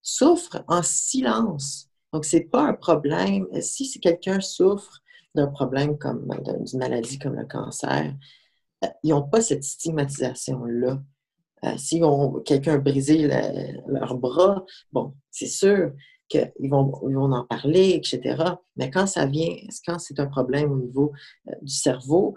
[0.02, 1.89] souffre en silence.
[2.12, 3.48] Donc, ce n'est pas un problème.
[3.62, 5.02] Si quelqu'un souffre
[5.34, 8.13] d'un problème comme d'une maladie comme le cancer,
[8.84, 11.02] euh, ils n'ont pas cette stigmatisation-là.
[11.63, 12.02] Euh, si
[12.45, 13.28] quelqu'un a brisé
[13.88, 15.91] leur bras, bon, c'est sûr
[16.28, 18.43] qu'ils vont, ils vont en parler, etc.
[18.76, 21.13] Mais quand ça vient, quand c'est un problème au niveau
[21.47, 22.36] euh, du cerveau,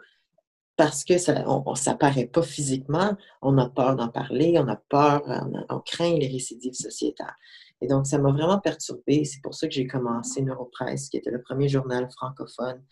[0.76, 5.22] parce que ça ne paraît pas physiquement, on a peur d'en parler, on a peur,
[5.70, 7.34] on, craint les récidives sociétales.
[7.80, 9.24] Et donc, ça m'a vraiment perturbée.
[9.24, 12.82] C'est pour ça que j'ai commencé Neuropresse, qui était le premier journal francophone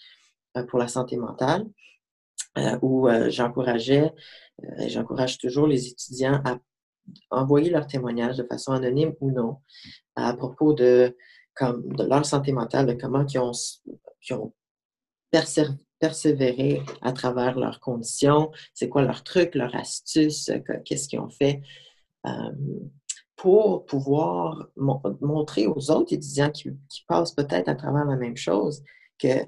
[0.57, 1.67] euh, pour la santé mentale,
[2.81, 3.09] où
[4.63, 6.59] euh, j'encourage toujours les étudiants à
[7.31, 9.59] envoyer leurs témoignages de façon anonyme ou non
[10.17, 11.17] à propos de
[11.61, 14.53] leur santé mentale, de comment ils ont,
[15.99, 20.51] persévéré à travers leurs conditions, c'est quoi leur truc, leur astuce,
[20.85, 21.63] qu'est-ce qu'ils ont fait
[23.37, 24.69] pour pouvoir
[25.21, 26.71] montrer aux autres étudiants qui,
[27.07, 28.83] passent peut-être à travers la même chose
[29.19, 29.45] que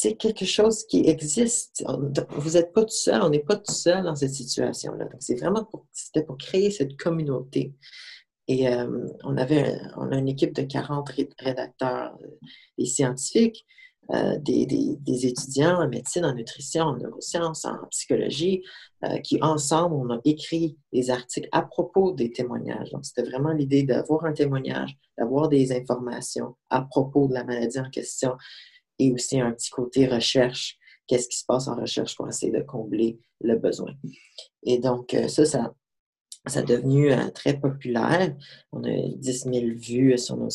[0.00, 1.84] c'est quelque chose qui existe.
[2.30, 5.04] Vous n'êtes pas tout seul, on n'est pas tout seul dans cette situation-là.
[5.04, 7.74] Donc, c'est vraiment pour, c'était pour créer cette communauté.
[8.48, 11.06] Et euh, on avait on a une équipe de 40
[11.38, 12.28] rédacteurs, euh,
[12.78, 13.66] des scientifiques,
[14.14, 18.62] euh, des, étudiants en médecine, en nutrition, en neurosciences, en psychologie,
[19.22, 22.90] qui ensemble, on a écrit des articles à propos des témoignages.
[22.90, 27.78] Donc, c'était vraiment l'idée d'avoir un témoignage, d'avoir des informations à propos de la maladie
[27.78, 28.32] en question
[29.00, 30.76] et aussi un petit côté recherche.
[31.06, 33.92] Qu'est-ce qui se passe en recherche pour essayer de combler le besoin?
[34.62, 35.74] Et donc, euh, ça, ça,
[36.46, 38.34] ça a devenu très populaire.
[38.72, 40.52] On a 10 000 vues sur, notre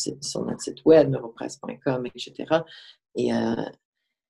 [0.61, 2.61] site web, neuropresse.com, etc.
[3.15, 3.55] Et euh,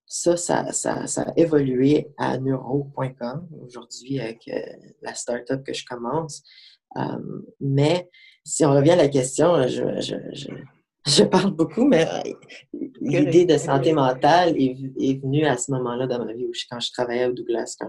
[0.06, 4.60] ça, ça, ça, a évolué à neuro.com aujourd'hui avec euh,
[5.02, 6.44] la startup que je commence.
[6.98, 8.10] Euh, mais
[8.44, 10.48] si on revient à la question, je,
[11.24, 12.08] parle beaucoup, mais
[13.02, 16.80] l'idée de santé mentale est, est, venue à ce moment-là dans ma vie, où quand
[16.80, 17.88] je travaillais au Douglas, quand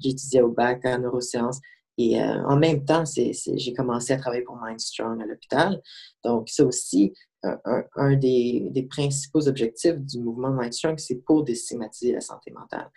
[0.00, 1.60] j'étudiais au bac en neurosciences.
[2.00, 5.82] Et en même temps, j'ai commencé à travailler pour Mindstrong à l'hôpital.
[6.22, 12.52] Donc, ça aussi, un, des, principaux objectifs du mouvement Mindstrong, c'est pour déstigmatiser la santé
[12.52, 12.88] mentale.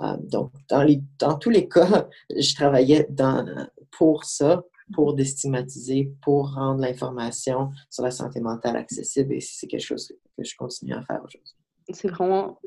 [0.00, 3.44] Euh, donc, dans, les, dans, tous les cas, je travaillais dans,
[3.90, 9.84] pour ça, pour déstigmatiser, pour rendre l'information sur la santé mentale accessible et c'est quelque
[9.84, 11.54] chose que je continue à faire aujourd'hui.
[11.92, 12.58] C'est vraiment,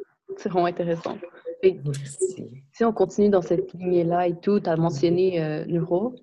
[0.43, 1.17] vraiment intéressant.
[1.61, 6.15] si on continue dans cette lignée-là et tout, tu as mentionné euh, neuro.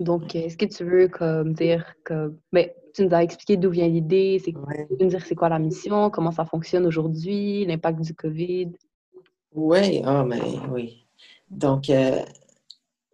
[0.00, 2.34] Donc, est-ce que tu veux comme, dire que.
[2.52, 6.10] Mais tu nous as expliqué d'où vient l'idée, c'est nous dire c'est quoi la mission,
[6.10, 8.72] comment ça fonctionne aujourd'hui, l'impact du COVID?
[9.54, 11.06] Oui, ah, mais oui.
[11.50, 12.20] Donc, euh,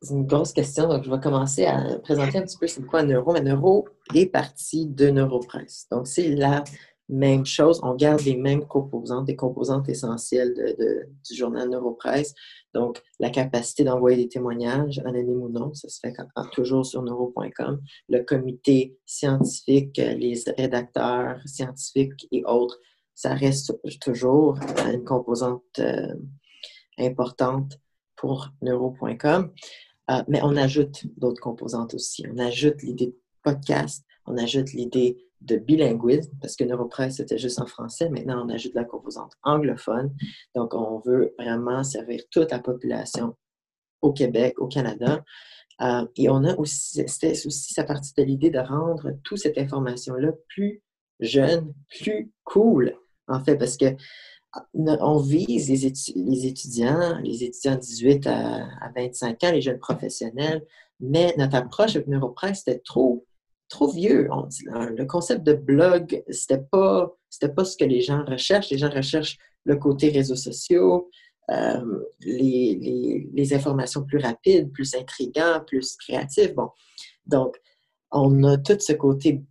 [0.01, 0.89] c'est une grosse question.
[0.89, 3.33] Donc, je vais commencer à présenter un petit peu c'est quoi Neuro.
[3.33, 5.87] Mais Neuro est partie de Neuropresse.
[5.91, 6.65] Donc, c'est la
[7.09, 7.81] même chose.
[7.83, 10.55] On garde les mêmes composantes, des composantes essentielles
[11.29, 12.35] du journal Neuropresse.
[12.75, 16.15] Donc, la capacité d'envoyer des témoignages, anonymes ou non, ça se fait
[16.53, 17.81] toujours sur neuro.com.
[18.09, 22.79] Le comité scientifique, les rédacteurs scientifiques et autres,
[23.15, 24.59] ça reste toujours
[24.93, 26.15] une composante euh,
[26.99, 27.79] importante
[28.15, 29.53] pour neuro.com.
[30.11, 32.25] Euh, mais on ajoute d'autres composantes aussi.
[32.33, 37.61] On ajoute l'idée de podcast, on ajoute l'idée de bilinguisme, parce que Neuropresse, c'était juste
[37.61, 38.09] en français.
[38.09, 40.13] Maintenant, on ajoute la composante anglophone.
[40.55, 43.37] Donc, on veut vraiment servir toute la population
[44.01, 45.23] au Québec, au Canada.
[45.81, 49.59] Euh, et on a aussi, c'était aussi sa partie de l'idée de rendre toute cette
[49.59, 50.83] information-là plus
[51.21, 52.97] jeune, plus cool,
[53.29, 53.95] en fait, parce que
[54.75, 55.87] on vise les,
[56.47, 60.65] étudiants, les étudiants de 18 à, à, 25 ans, les jeunes professionnels,
[61.01, 63.25] mais notre approche avec Neuropresse, c'était trop
[63.69, 64.29] trop vieux.
[64.65, 67.15] le concept de blog, c'était pas,
[67.55, 68.71] pas ce que les gens recherchent.
[68.71, 71.11] Les gens recherchent le côté réseaux sociaux,
[71.51, 76.55] euh, les, informations plus rapides, plus intrigants, plus créatifs.
[76.55, 76.71] Bon,
[77.27, 77.57] donc,
[78.11, 79.43] on a tout ce côté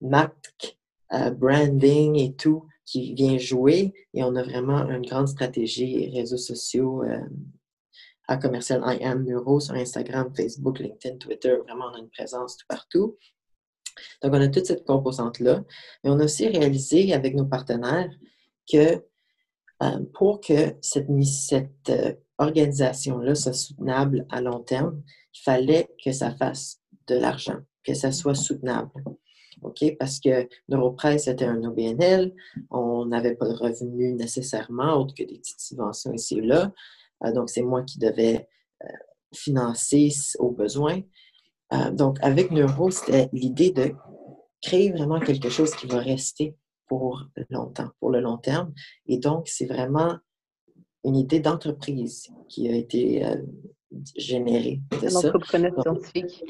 [0.00, 0.78] marque,
[1.12, 6.36] euh, branding et tout qui vient jouer et on a vraiment une grande stratégie réseaux
[6.36, 7.20] sociaux euh,
[8.26, 9.24] à commercial I am
[9.60, 11.56] sur Instagram, Facebook, LinkedIn, Twitter.
[11.66, 13.16] Vraiment, on a une présence tout partout.
[14.22, 15.64] Donc, on a toute cette composante-là.
[16.02, 18.10] Mais on a aussi réalisé avec nos partenaires
[18.70, 19.04] que
[19.82, 21.10] euh, pour que cette,
[21.90, 25.02] euh, organisation-là soit soutenable à long terme,
[25.34, 28.90] il fallait que ça fasse de l'argent, que ça soit soutenable.
[29.62, 29.96] OK?
[29.98, 32.34] Parce que Neuropresse était un OBNL,
[32.70, 36.72] on n'avait pas de revenus nécessairement, autre que des petites subventions ici et là.
[37.24, 38.48] Euh, donc, c'est moi qui devais
[39.32, 41.00] financer aux besoins.
[41.72, 43.92] Euh, donc, avec Neuro, c'était l'idée de
[44.62, 48.72] créer vraiment quelque chose qui va rester pour longtemps, pour le long terme.
[49.06, 50.18] Et donc, c'est vraiment
[51.04, 53.36] une idée d'entreprise qui a été euh,
[54.16, 54.80] générée.
[54.90, 56.44] De entrepreneur scientifique.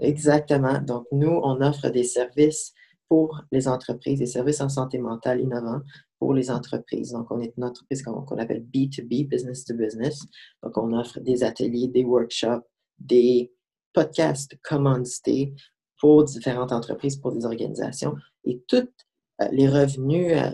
[0.00, 0.80] Exactement.
[0.80, 2.72] Donc, nous, on offre des services
[3.08, 5.80] pour les entreprises, des services en santé mentale innovants
[6.18, 7.12] pour les entreprises.
[7.12, 10.20] Donc, on est une entreprise qu'on appelle B2B, business to business.
[10.62, 12.64] Donc, on offre des ateliers, des workshops,
[12.98, 13.52] des
[13.92, 15.54] podcasts commandités
[15.98, 18.14] pour différentes entreprises, pour des organisations.
[18.44, 18.88] Et tous
[19.42, 20.50] euh, les revenus euh,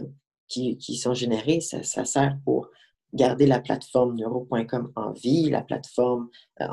[0.48, 2.68] qui, sont générés, ça, sert pour
[3.12, 6.28] garder la plateforme neuro.com en vie, la plateforme,
[6.60, 6.66] euh,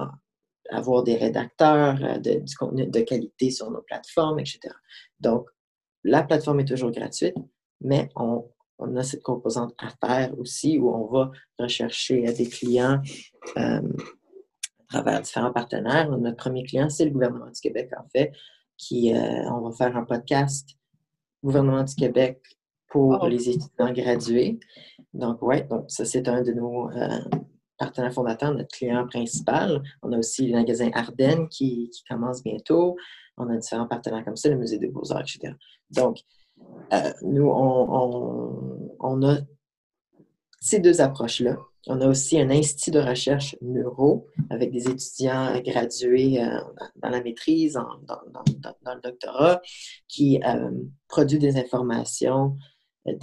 [0.70, 4.60] avoir des rédacteurs, de, du contenu de qualité sur nos plateformes, etc.
[5.20, 5.48] Donc,
[6.04, 7.36] la plateforme est toujours gratuite,
[7.82, 8.46] mais on,
[8.80, 13.02] on a cette composante affaires aussi où on va rechercher des clients
[13.58, 16.10] euh, à travers différents partenaires.
[16.18, 18.32] Notre premier client, c'est le gouvernement du Québec, en fait,
[18.78, 20.70] qui, euh, on va faire un podcast
[21.44, 22.42] gouvernement du Québec
[22.88, 23.28] pour Oh.
[23.28, 24.60] les étudiants gradués.
[25.14, 27.20] Donc, ouais, donc ça, c'est un de nos euh,
[27.78, 29.82] partenaires fondateurs, notre client principal.
[30.02, 32.96] On a aussi le magasin Ardennes qui, commence bientôt.
[33.38, 35.54] On a différents partenaires comme ça, le Musée des Beaux-Arts, etc.
[35.90, 36.20] Donc,
[36.94, 39.38] euh, nous, on, a
[40.60, 41.58] ces deux approches-là.
[41.88, 46.60] On a aussi un institut de recherche neuro avec des étudiants gradués euh,
[46.96, 49.62] dans la maîtrise, dans, le doctorat,
[50.08, 50.72] qui euh,
[51.10, 52.56] produit des informations,
[53.08, 53.14] euh,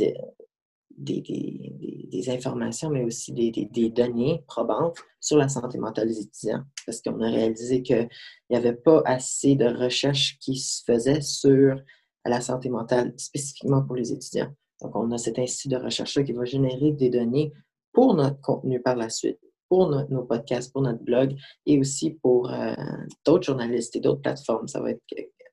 [1.01, 6.63] des, informations, mais aussi des, données probantes sur la santé mentale des étudiants.
[6.87, 8.09] Parce qu'on a réalisé qu'il
[8.51, 11.81] n'y avait pas assez de recherche qui se faisait sur
[12.25, 14.53] la santé mentale spécifiquement pour les étudiants.
[14.83, 17.53] Donc, on a cet institut de recherche-là qui va générer des données
[17.93, 21.37] pour notre contenu par la suite, pour no- nos podcasts, pour notre blog
[21.67, 22.75] et aussi pour euh,
[23.27, 24.69] d'autres journalistes et d'autres plateformes.
[24.69, 25.03] Ça va être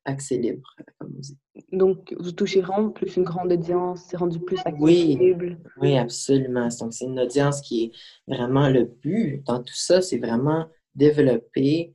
[0.06, 1.38] accès libre, euh, comme on dit.
[1.72, 5.12] Donc, vous touchez vraiment plus une grande audience, c'est rendu plus Oui.
[5.18, 5.58] accessible.
[5.82, 6.70] Oui, absolument.
[6.80, 7.92] Donc, c'est une audience qui est
[8.36, 11.94] vraiment le but dans tout ça, c'est vraiment développer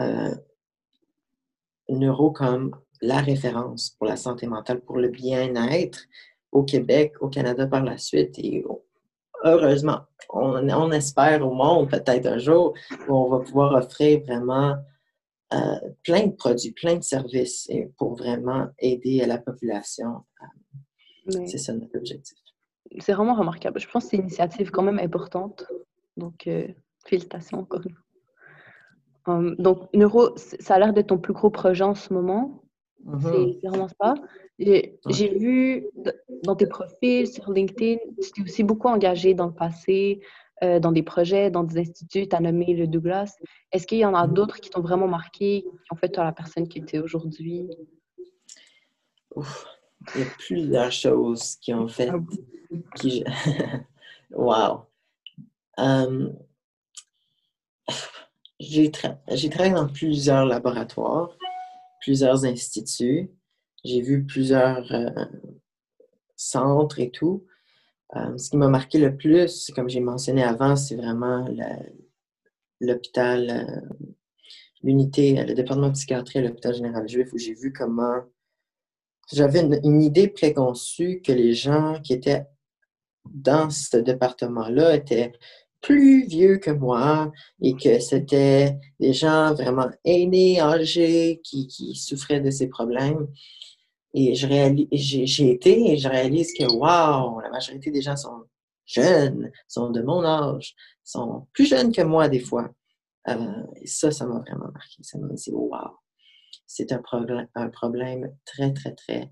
[0.00, 0.34] euh,
[1.88, 6.00] Neuro comme la référence pour la santé mentale, pour le bien-être
[6.50, 8.38] au Québec, au Canada par la suite.
[8.38, 8.64] Et
[9.44, 10.00] heureusement,
[10.30, 12.74] on, on espère au monde peut-être un jour
[13.08, 14.76] où on va pouvoir offrir vraiment
[15.54, 20.24] euh, plein de produits, plein de services et pour vraiment aider la population.
[21.26, 22.36] Mais C'est ça notre objectif.
[22.98, 23.80] c'est vraiment remarquable.
[23.80, 25.64] Je pense que c'est une initiative quand même importante.
[26.16, 26.68] Donc, euh,
[27.06, 27.82] félicitations encore.
[29.26, 32.62] Hum, donc, Neuro, ça a l'air d'être ton plus gros projet en ce moment.
[33.04, 33.20] Mhm.
[33.22, 34.14] C'est c'est vraiment ça.
[34.58, 35.86] J'ai vu
[36.44, 40.20] dans tes profils sur LinkedIn, tu t'es aussi beaucoup engagé dans le passé,
[40.62, 42.28] euh, dans des projets, dans des instituts.
[42.28, 43.36] Tu as nommé le Douglas.
[43.72, 44.34] Est-ce qu'il y en a Mhm.
[44.34, 47.68] d'autres qui t'ont vraiment marqué, qui ont fait toi la personne que tu es aujourd'hui?
[49.36, 52.10] Il y a plusieurs choses qui ont fait.
[52.10, 52.18] Ah
[52.96, 53.24] Qui...
[54.30, 54.82] wow.
[55.80, 56.30] Euh,
[58.60, 59.18] J'ai tra-
[59.50, 61.36] travaillé dans plusieurs laboratoires,
[62.00, 63.30] plusieurs instituts.
[63.84, 65.10] J'ai vu plusieurs euh,
[66.36, 67.44] centres et tout.
[68.16, 71.46] Euh, ce qui m'a marqué le plus, comme j'ai mentionné avant, c'est vraiment
[72.80, 73.96] l'hôpital, euh,
[74.82, 78.22] l'unité, le département de psychiatrie à l'hôpital général juif, où j'ai vu comment
[79.32, 82.46] j'avais une, idée préconçue que les gens qui étaient
[83.24, 85.32] dans ce département-là étaient
[85.80, 92.50] plus vieux que moi et que c'était des gens vraiment aînés, âgés, qui souffraient de
[92.50, 93.26] ces problèmes.
[94.16, 98.44] Et j'ai, été et je réalise que, waouh, la majorité des gens sont
[98.86, 102.70] jeunes, sont de mon âge, sont plus jeunes que moi des fois.
[103.28, 105.02] Euh, et ça, ça m'a vraiment marqué.
[105.02, 105.96] Ça m'a dit, waouh,
[106.66, 109.30] c'est un, problème un problème très, très, très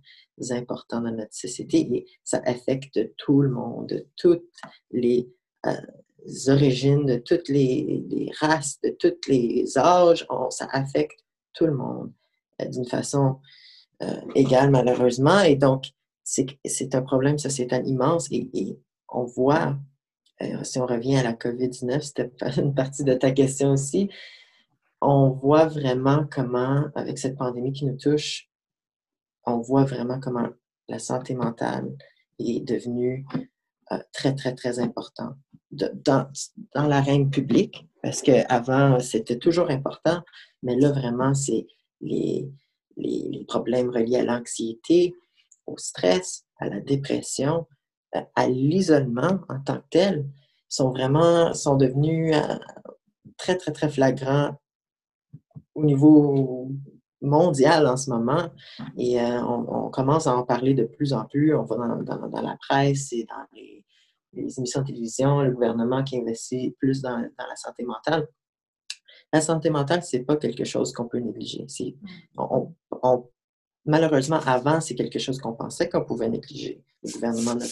[0.51, 4.49] important dans notre société et ça affecte tout le monde, de toutes
[4.91, 5.31] les
[5.67, 5.77] euh,
[6.49, 10.27] origines, de toutes les, races, de tous les âges.
[10.51, 11.21] Ça affecte
[11.53, 12.13] tout le monde
[12.61, 13.41] euh, d'une façon
[14.35, 15.41] égale, malheureusement.
[15.41, 15.93] Et donc,
[16.25, 18.79] c'est un problème sociétal immense et,
[19.15, 19.77] on voit,
[20.41, 24.09] euh, si on revient à la COVID-19, c'était une partie de ta question aussi,
[25.03, 28.49] on voit vraiment comment, avec cette pandémie qui nous touche,
[29.45, 30.49] on voit vraiment comment
[30.89, 31.95] la santé mentale
[32.39, 33.27] est devenue
[33.91, 35.35] euh, très, très, très important
[35.73, 36.31] de- dans,
[36.75, 40.23] dans l'arène publique, parce qu'avant, c'était toujours important,
[40.63, 41.67] mais là, vraiment, c'est
[42.01, 42.51] les,
[42.97, 45.15] les, problèmes reliés à l'anxiété,
[45.67, 47.67] au stress, à la dépression,
[48.17, 50.27] euh, à l'isolement en tant que tel,
[50.69, 52.57] sont vraiment, sont devenus euh,
[53.37, 54.57] très, très, très flagrants
[55.75, 56.71] au niveau
[57.21, 58.51] mondial en ce moment.
[58.97, 61.55] Et euh, on, commence à en parler de plus en plus.
[61.55, 63.85] On va dans, la presse et dans les,
[64.59, 68.27] émissions de télévision, le gouvernement qui investit plus dans la santé mentale.
[69.33, 71.67] La santé mentale, c'est pas quelque chose qu'on peut négliger.
[72.37, 73.31] On- on-
[73.87, 76.83] malheureusement, avant, c'est quelque chose qu'on pensait qu'on pouvait négliger.
[77.03, 77.65] Le gouvernement ne,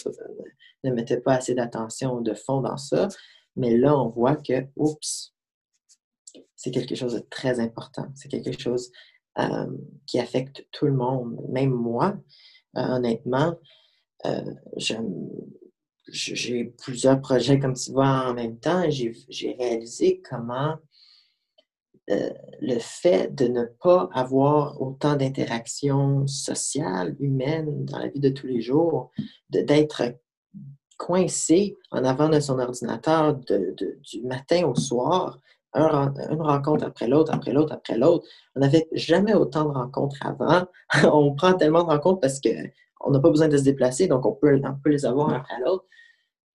[0.88, 3.08] ne mettait pas assez d'attention ou de fond dans ça.
[3.56, 5.34] Mais là, on voit que, oups,
[6.56, 8.06] c'est quelque chose de très important.
[8.14, 8.90] C'est quelque chose
[9.38, 9.66] euh,
[10.06, 12.16] qui affecte tout le monde, même moi.
[12.76, 13.54] Euh, honnêtement,
[14.26, 14.54] euh,
[16.08, 20.76] j'ai plusieurs projets comme tu vois en même temps j'ai réalisé comment
[22.10, 22.30] euh,
[22.60, 28.46] le fait de ne pas avoir autant d'interactions sociales, humaines dans la vie de tous
[28.46, 29.10] les jours,
[29.48, 30.02] d'être
[30.98, 35.38] coincé en avant de son ordinateur du matin au soir,
[35.74, 38.26] une rencontre après l'autre, après l'autre, après l'autre.
[38.56, 40.66] On n'avait jamais autant de rencontres avant.
[41.12, 44.32] on prend tellement de rencontres parce qu'on n'a pas besoin de se déplacer, donc on
[44.32, 45.84] peut, on peut les avoir après l'autre.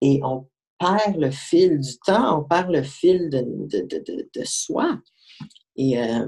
[0.02, 0.46] Et on
[0.78, 5.00] perd le fil du temps, on perd le fil de, soi.
[5.76, 6.26] Et euh,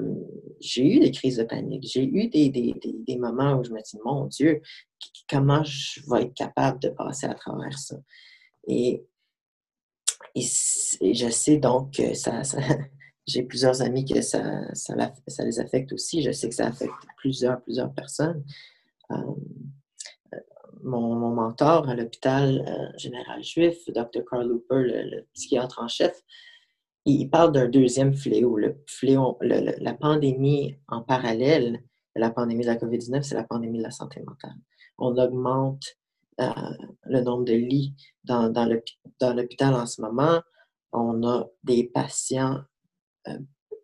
[0.61, 1.89] j'ai eu des crises de panique.
[1.91, 4.61] J'ai eu des, des, moments où je me dis, mon Dieu,
[5.29, 7.97] comment je vais être capable de passer à travers ça?
[8.67, 9.05] Et,
[10.37, 12.43] je sais donc que ça,
[13.27, 14.95] j'ai plusieurs amis que ça, ça,
[15.27, 16.23] ça, les affecte aussi.
[16.23, 18.45] Je sais que ça affecte plusieurs, plusieurs personnes.
[19.11, 19.17] Euh,
[20.83, 24.25] mon, mentor à l'hôpital euh, général juif, Dr.
[24.29, 26.23] Carl Looper, le, psychiatre en chef,
[27.05, 31.81] il, parle d'un deuxième fléau, le fléau, la pandémie en parallèle
[32.15, 34.57] de la pandémie de la COVID-19, c'est la pandémie de la santé mentale.
[34.99, 35.85] On augmente
[36.41, 36.51] euh,
[37.05, 37.95] le nombre de lits
[38.25, 38.67] dans, dans
[39.35, 40.41] l'hôpital en ce moment.
[40.93, 42.61] On a des patients,
[43.29, 43.39] euh,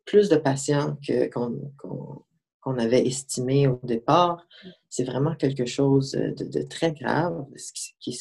[0.05, 0.99] plus de patients
[1.32, 2.24] qu'on
[2.65, 4.47] qu'on avait estimé au départ.
[4.89, 8.19] C'est vraiment quelque chose de, très grave, ce qui,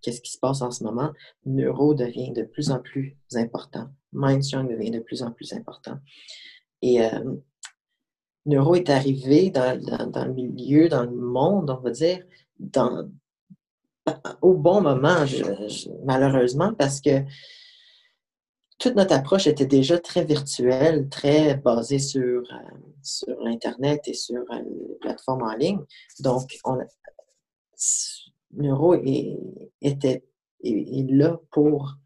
[0.00, 1.12] qu'est-ce qui se passe en ce moment.
[1.44, 3.88] Neuro devient de plus en plus important.
[4.12, 5.98] Mindstrong devient de plus en plus important.
[6.82, 7.34] Et euh,
[8.46, 12.24] Neuro est arrivé dans, le milieu, dans le monde, on va dire,
[12.58, 13.08] dans,
[14.40, 15.24] au bon moment,
[16.04, 17.22] malheureusement, parce que
[18.78, 24.42] toute notre approche était déjà très virtuelle, très basée sur, euh, sur l'Internet et sur
[24.50, 25.80] euh, les plateformes en ligne.
[26.20, 26.78] Donc, on,
[28.52, 29.38] Neuro est,
[29.80, 30.24] était,
[30.64, 31.96] là pour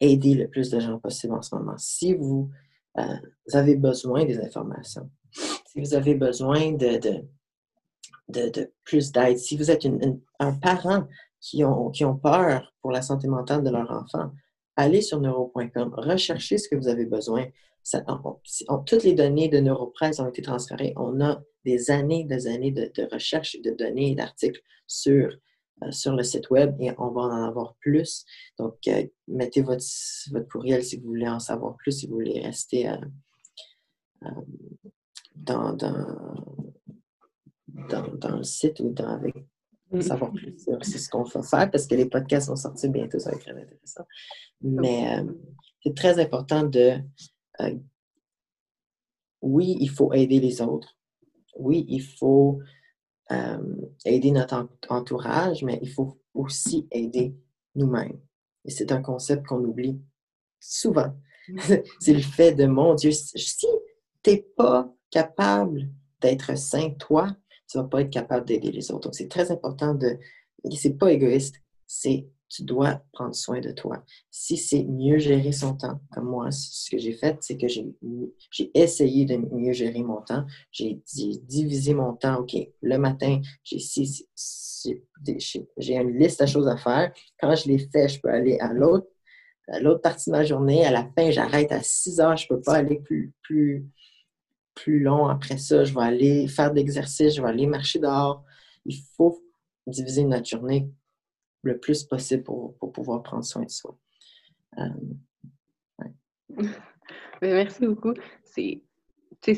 [0.00, 1.76] aider le plus de gens possible en ce moment.
[1.78, 2.50] Si vous,
[2.98, 3.16] euh,
[3.52, 7.24] avez besoin des informations, si vous avez besoin de,
[8.84, 9.86] plus d'aide, si vous êtes
[10.38, 11.06] un parent
[11.40, 14.32] qui ont, qui ont peur pour la santé mentale de leur enfant,
[14.78, 17.46] allez sur neuro.com, recherchez ce que vous avez besoin.
[18.86, 20.94] toutes les données de NeuroPresse ont été transférées.
[20.96, 25.36] On a des années, des années de, recherche, de données et d'articles sur,
[25.82, 28.24] euh, sur le site web et on va en avoir plus.
[28.58, 29.84] Donc, euh, mettez votre,
[30.30, 34.30] votre courriel si vous voulez en savoir plus, si vous voulez rester euh,
[35.34, 36.34] dans, dans,
[37.88, 39.34] dans, le site ou dans, avec
[39.90, 40.02] Mm.
[40.02, 43.30] savoir plus c'est ce qu'on va faire parce que les podcasts vont sortir bientôt, ça
[43.30, 44.04] va être très intéressant.
[44.60, 45.32] Mais euh,
[45.82, 46.98] c'est très important de.
[47.60, 47.74] Euh,
[49.40, 50.96] oui, il faut aider les autres.
[51.56, 52.60] Oui, il faut
[53.30, 57.34] euh, aider notre entourage, mais il faut aussi aider
[57.74, 58.18] nous-mêmes.
[58.64, 60.00] Et c'est un concept qu'on oublie
[60.60, 61.14] souvent.
[61.48, 61.58] Mm.
[62.00, 65.88] c'est le fait de mon Dieu, si tu n'es pas capable
[66.20, 67.34] d'être saint, toi,
[67.68, 69.08] tu vas pas être capable d'aider les autres.
[69.08, 70.18] Donc, c'est très important de.
[70.74, 71.56] C'est pas égoïste,
[71.86, 74.02] c'est tu dois prendre soin de toi.
[74.30, 78.70] Si c'est mieux gérer son temps, comme moi, ce que j'ai fait, c'est que j'ai
[78.74, 80.44] essayé de mieux gérer mon temps.
[80.72, 82.40] J'ai divisé mon temps.
[82.40, 83.78] OK, le matin, j'ai
[85.76, 87.12] j'ai une liste de choses à faire.
[87.40, 89.08] Quand je l'ai fait, je peux aller à l'autre
[89.80, 90.84] l'autre partie de ma journée.
[90.84, 92.36] À la fin, j'arrête à 6 heures.
[92.36, 93.86] Je ne peux pas aller plus, plus,
[94.78, 98.44] plus long après ça, je vais aller faire de l'exercice, je vais aller marcher dehors.
[98.84, 99.42] Il faut
[99.86, 100.88] diviser notre journée
[101.62, 103.98] le plus possible pour, pouvoir prendre soin de soi.
[104.78, 104.84] Euh,
[107.42, 108.14] merci beaucoup.
[108.44, 108.82] C'est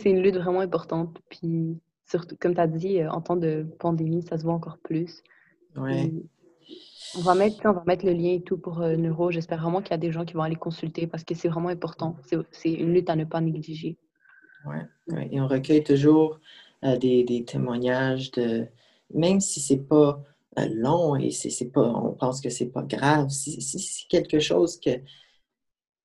[0.04, 1.18] une lutte vraiment importante.
[1.28, 4.78] Puis, surtout, comme tu as dit, euh, en temps de pandémie, ça se voit encore
[4.78, 5.22] plus.
[5.76, 6.12] Ouais.
[7.16, 9.30] On va, mettre, on va mettre le lien et tout pour euh, Neuro.
[9.30, 11.68] J'espère vraiment qu'il y a des gens qui vont aller consulter parce que c'est vraiment
[11.68, 12.16] important.
[12.52, 13.98] C'est une lutte à ne pas négliger.
[14.66, 16.40] Ouais, Et on recueille toujours
[16.84, 18.66] euh, des, des, témoignages de,
[19.14, 20.22] même si c'est pas
[20.58, 24.78] euh, long et c'est pas, on pense que c'est pas grave, si, c'est quelque chose
[24.78, 24.90] que,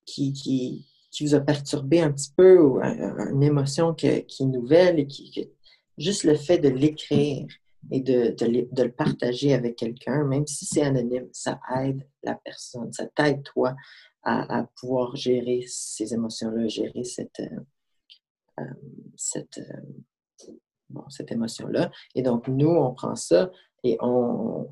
[0.05, 4.99] qui, qui, qui, vous a perturbé un petit peu ou une émotion qui est nouvelle
[4.99, 5.49] et qui,
[5.97, 7.47] juste le fait de l'écrire
[7.91, 12.91] et de, de, le partager avec quelqu'un, même si c'est anonyme, ça aide la personne,
[12.91, 13.75] ça t'aide toi
[14.23, 17.63] à, pouvoir gérer ces émotions-là, gérer cette, euh, euh,
[19.15, 20.51] cette, euh,
[21.09, 21.91] cette émotion-là.
[22.15, 23.51] Et donc, nous, on prend ça
[23.83, 24.69] et on,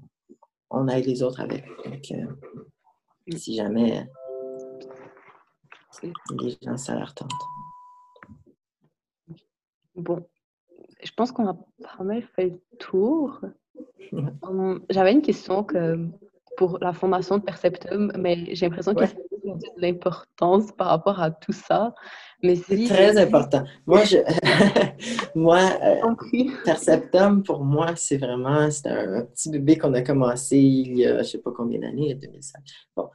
[0.69, 1.65] on aide les autres avec.
[1.85, 4.07] Donc, euh, si jamais
[6.41, 7.31] les gens, ça leur tente.
[9.95, 10.25] Bon,
[11.03, 13.41] je pense qu'on a pas mal fait le tour.
[14.43, 16.07] Hum, j'avais une question que
[16.57, 19.05] pour la fondation de Perceptum, mais j'ai l'impression que
[19.77, 21.93] l'importance par rapport à tout ça.
[22.41, 23.63] Mais c'est très important.
[23.85, 24.17] Moi, je,
[25.35, 31.05] moi euh, pour moi, c'est vraiment c'est un, petit bébé qu'on a commencé il y
[31.05, 32.61] a, je sais pas combien d'années, 2005.
[32.95, 33.09] Bon,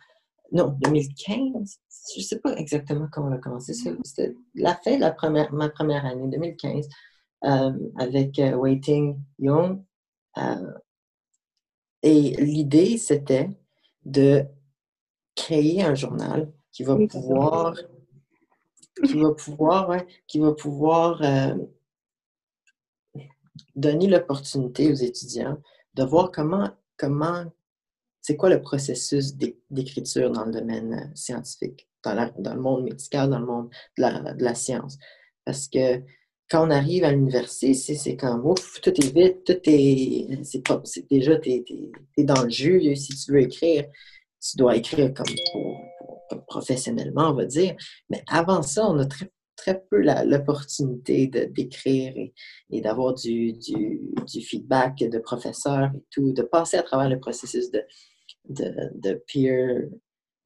[0.53, 1.79] non, 2015.
[2.17, 3.75] Je sais pas exactement comment on a commencé.
[3.75, 6.89] C'était la fin de la première, ma première année, 2015,
[7.45, 9.83] euh, avec euh, Waiting Young.
[12.03, 13.51] et l'idée, c'était
[14.07, 14.47] de
[15.39, 17.75] créer un journal qui va pouvoir
[19.05, 21.55] qui va pouvoir, qui va pouvoir euh,
[23.77, 25.59] donner l'opportunité aux étudiants
[25.95, 27.45] de voir comment, comment
[28.21, 29.37] c'est quoi le processus
[29.71, 34.03] d'écriture dans le domaine euh, scientifique, dans, dans, le monde médical, dans le monde de
[34.03, 34.99] la, de la science.
[35.45, 36.03] Parce que
[36.51, 40.43] quand on arrive à l'université, c'est comme ouf, tout est vite, tout est.
[40.45, 41.51] C'est déjà, tu
[42.17, 42.95] es, dans le jeu.
[42.95, 43.85] Si tu veux écrire,
[44.41, 45.27] tu dois écrire comme
[46.47, 47.75] professionnellement, on va dire.
[48.11, 52.15] Mais avant ça, on a très, très peu l'opportunité d'écrire
[52.71, 57.71] et, d'avoir du, du, feedback de professeurs et tout, de passer à travers le processus
[57.71, 57.83] de,
[58.49, 59.89] de, peer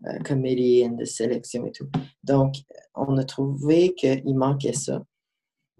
[0.06, 1.88] euh, committee et de sélection et tout.
[2.24, 2.54] Donc,
[2.94, 5.04] on a trouvé qu'il manquait ça.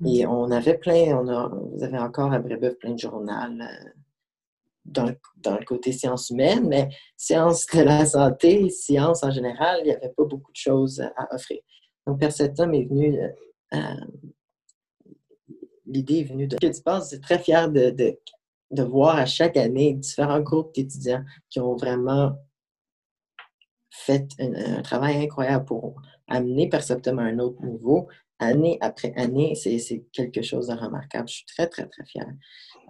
[0.05, 3.91] Et on avait plein, on a, vous avez encore à Brébeuf plein de journaux euh,
[4.85, 9.95] dans le, côté sciences humaines, mais sciences de la santé, sciences en général, il n'y
[9.95, 11.61] avait pas beaucoup de choses à offrir.
[12.07, 13.29] Donc, Perceptum est venu, euh,
[13.75, 15.55] euh,
[15.87, 16.57] l'idée est venue de...
[16.57, 18.19] Que tu penses, je suis très fière de, de,
[18.71, 22.37] de, voir à chaque année différents groupes d'étudiants qui ont vraiment
[23.93, 28.09] fait un, travail incroyable pour amener Perceptum à un autre niveau.
[28.39, 31.29] Année après année, c'est quelque chose de remarquable.
[31.29, 32.33] Je suis très, très, très fière.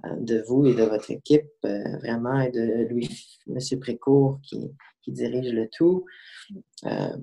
[0.06, 3.08] Euh, de vous et de votre équipe, euh, vraiment, et de Louis,
[3.48, 3.58] M.
[3.78, 4.72] Précourt qui,
[5.06, 6.04] dirige le tout.
[6.86, 7.16] Euh,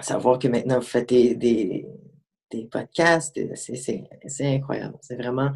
[0.00, 4.08] savoir que maintenant vous faites des, des, podcasts, c'est
[4.40, 4.96] incroyable.
[5.00, 5.50] C'est vraiment,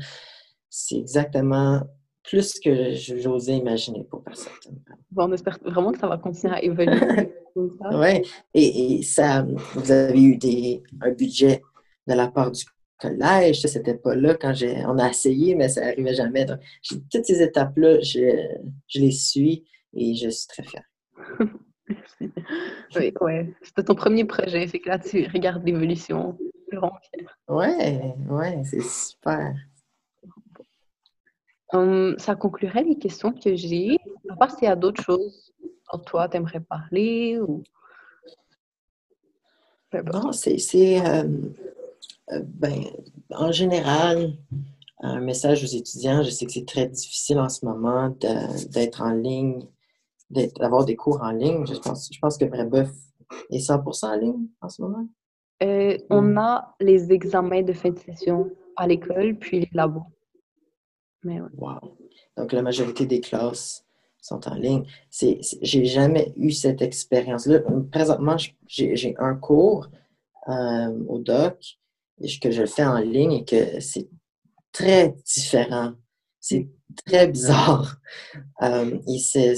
[0.69, 1.83] c'est exactement
[2.25, 4.53] plus que j'osais imaginer pour personne.
[5.11, 7.33] Bon, on espère vraiment que ça va continuer à évoluer.
[7.57, 8.23] oui,
[8.55, 11.63] et, et, ça, vous avez eu des, un budget
[12.07, 12.65] de la part du
[13.03, 14.55] collège, c'était pas là quand
[14.87, 16.45] on a essayé, mais ça n'arrivait jamais.
[16.45, 16.61] Donc,
[17.11, 20.85] toutes ces étapes-là, je, les suis et je suis très fière.
[21.89, 22.31] Merci.
[22.95, 23.55] Oui, ouais.
[23.63, 26.37] C'était ton premier projet, fait que là, tu regardes l'évolution.
[27.49, 29.55] Ouais, ouais, c'est super.
[31.73, 33.99] Hum, ça conclurait les questions que j'ai.
[34.29, 35.53] À part s'il y a d'autres choses
[35.91, 37.63] dont toi, tu aimerais parler ou.
[39.93, 41.07] Bon, c'est.
[41.07, 41.25] Euh,
[42.45, 42.85] ben,
[43.31, 44.33] en général,
[45.03, 48.15] un message aux étudiants, je sais que c'est très difficile en ce moment
[48.71, 49.67] d'être en ligne,
[50.31, 51.67] d'avoir des cours en ligne.
[51.67, 52.91] Je pense, je pense que Brébeuf
[53.51, 55.07] est 100% en ligne en ce moment.
[55.63, 60.07] Euh, on a les examens de fin de session à l'école, puis les labos.
[61.25, 61.97] Mais Wow.
[62.37, 63.85] Donc, la majorité des classes
[64.21, 64.85] sont en ligne.
[65.11, 67.61] J'ai jamais eu cette expérience-là.
[67.91, 69.89] Présentement, j'ai un cours
[70.49, 71.79] euh, au doc
[72.41, 74.09] que je le fais en ligne et que c'est
[74.73, 75.93] très différent.
[76.41, 76.69] C'est
[77.07, 77.99] très bizarre.
[78.63, 79.55] Euh, et c'est,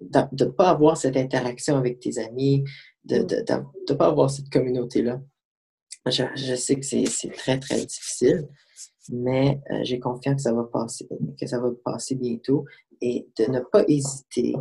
[0.00, 2.64] de ne pas avoir cette interaction avec tes amis,
[3.04, 5.20] de ne pas avoir cette communauté-là.
[6.06, 8.48] Je, je, sais que c'est, très, très difficile,
[9.10, 11.06] mais euh, j'ai confiance que ça va passer,
[11.38, 12.64] que ça va passer bientôt
[13.00, 14.54] et de ne pas hésiter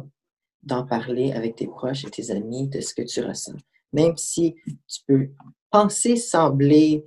[0.64, 3.58] d'en parler avec tes proches et tes amis de ce que tu ressens.
[3.94, 4.56] Même si
[4.88, 5.30] tu peux
[5.72, 7.06] penser sembler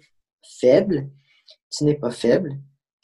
[0.61, 1.09] faible,
[1.71, 2.59] tu n'es pas faible.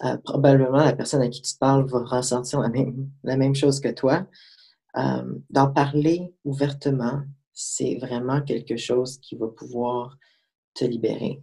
[0.05, 3.81] Euh, probablement, la personne à qui tu parles va ressentir la même, la même chose
[3.81, 4.27] que toi.
[4.97, 10.17] Euh, d'en parler ouvertement, c'est vraiment quelque chose qui va pouvoir
[10.75, 11.43] te libérer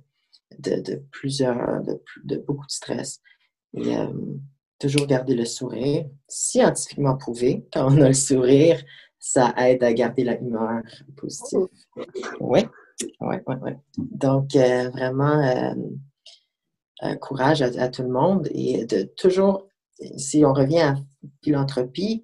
[0.60, 1.84] de, plusieurs,
[2.24, 3.22] de, beaucoup de stress.
[3.74, 4.12] Et euh,
[4.80, 6.06] toujours garder le sourire.
[6.28, 8.84] Scientifiquement prouvé, quand on a le sourire,
[9.20, 10.82] ça aide à garder la humeur
[11.16, 11.68] positive.
[12.40, 12.62] Oui.
[13.22, 13.72] Oui, oui, oui.
[13.98, 15.42] Donc, euh, vraiment,
[17.04, 19.68] euh, courage à, tout le monde et de toujours,
[20.18, 20.96] si on revient à
[21.44, 22.24] philanthropie,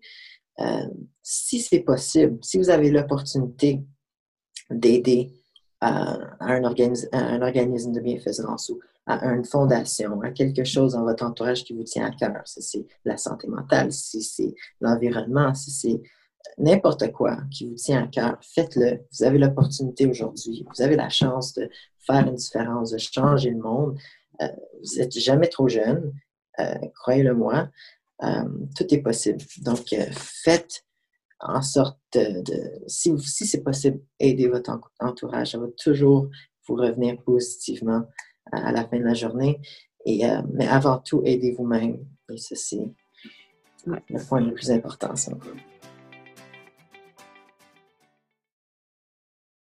[0.60, 0.88] euh,
[1.22, 3.84] si c'est possible, si vous avez l'opportunité
[4.72, 5.32] d'aider
[5.80, 11.26] à, un un organisme de bienfaisance ou à une fondation, à quelque chose dans votre
[11.26, 15.72] entourage qui vous tient à cœur, si c'est la santé mentale, si c'est l'environnement, si
[15.72, 16.02] c'est
[16.58, 19.00] n'importe quoi qui vous tient à cœur, faites-le.
[19.12, 20.66] Vous avez l'opportunité aujourd'hui.
[20.74, 21.70] Vous avez la chance de
[22.00, 23.98] faire une différence, de changer le monde.
[24.42, 24.48] Euh,
[24.82, 26.14] vous n'êtes jamais trop jeune,
[26.60, 27.70] euh, croyez-le moi.
[28.24, 28.44] Euh,
[28.76, 29.40] tout est possible.
[29.62, 30.84] Donc, faites
[31.40, 32.44] en sorte de,
[32.88, 35.52] si, si c'est possible, aider votre entourage.
[35.52, 36.30] Ça va toujours
[36.68, 38.04] vous revenir positivement
[38.52, 39.60] à, la fin de la journée.
[40.06, 40.24] Et,
[40.54, 42.06] mais avant tout, aidez vous-même.
[42.30, 42.80] Et c'est
[43.86, 45.34] le point le plus important, ça.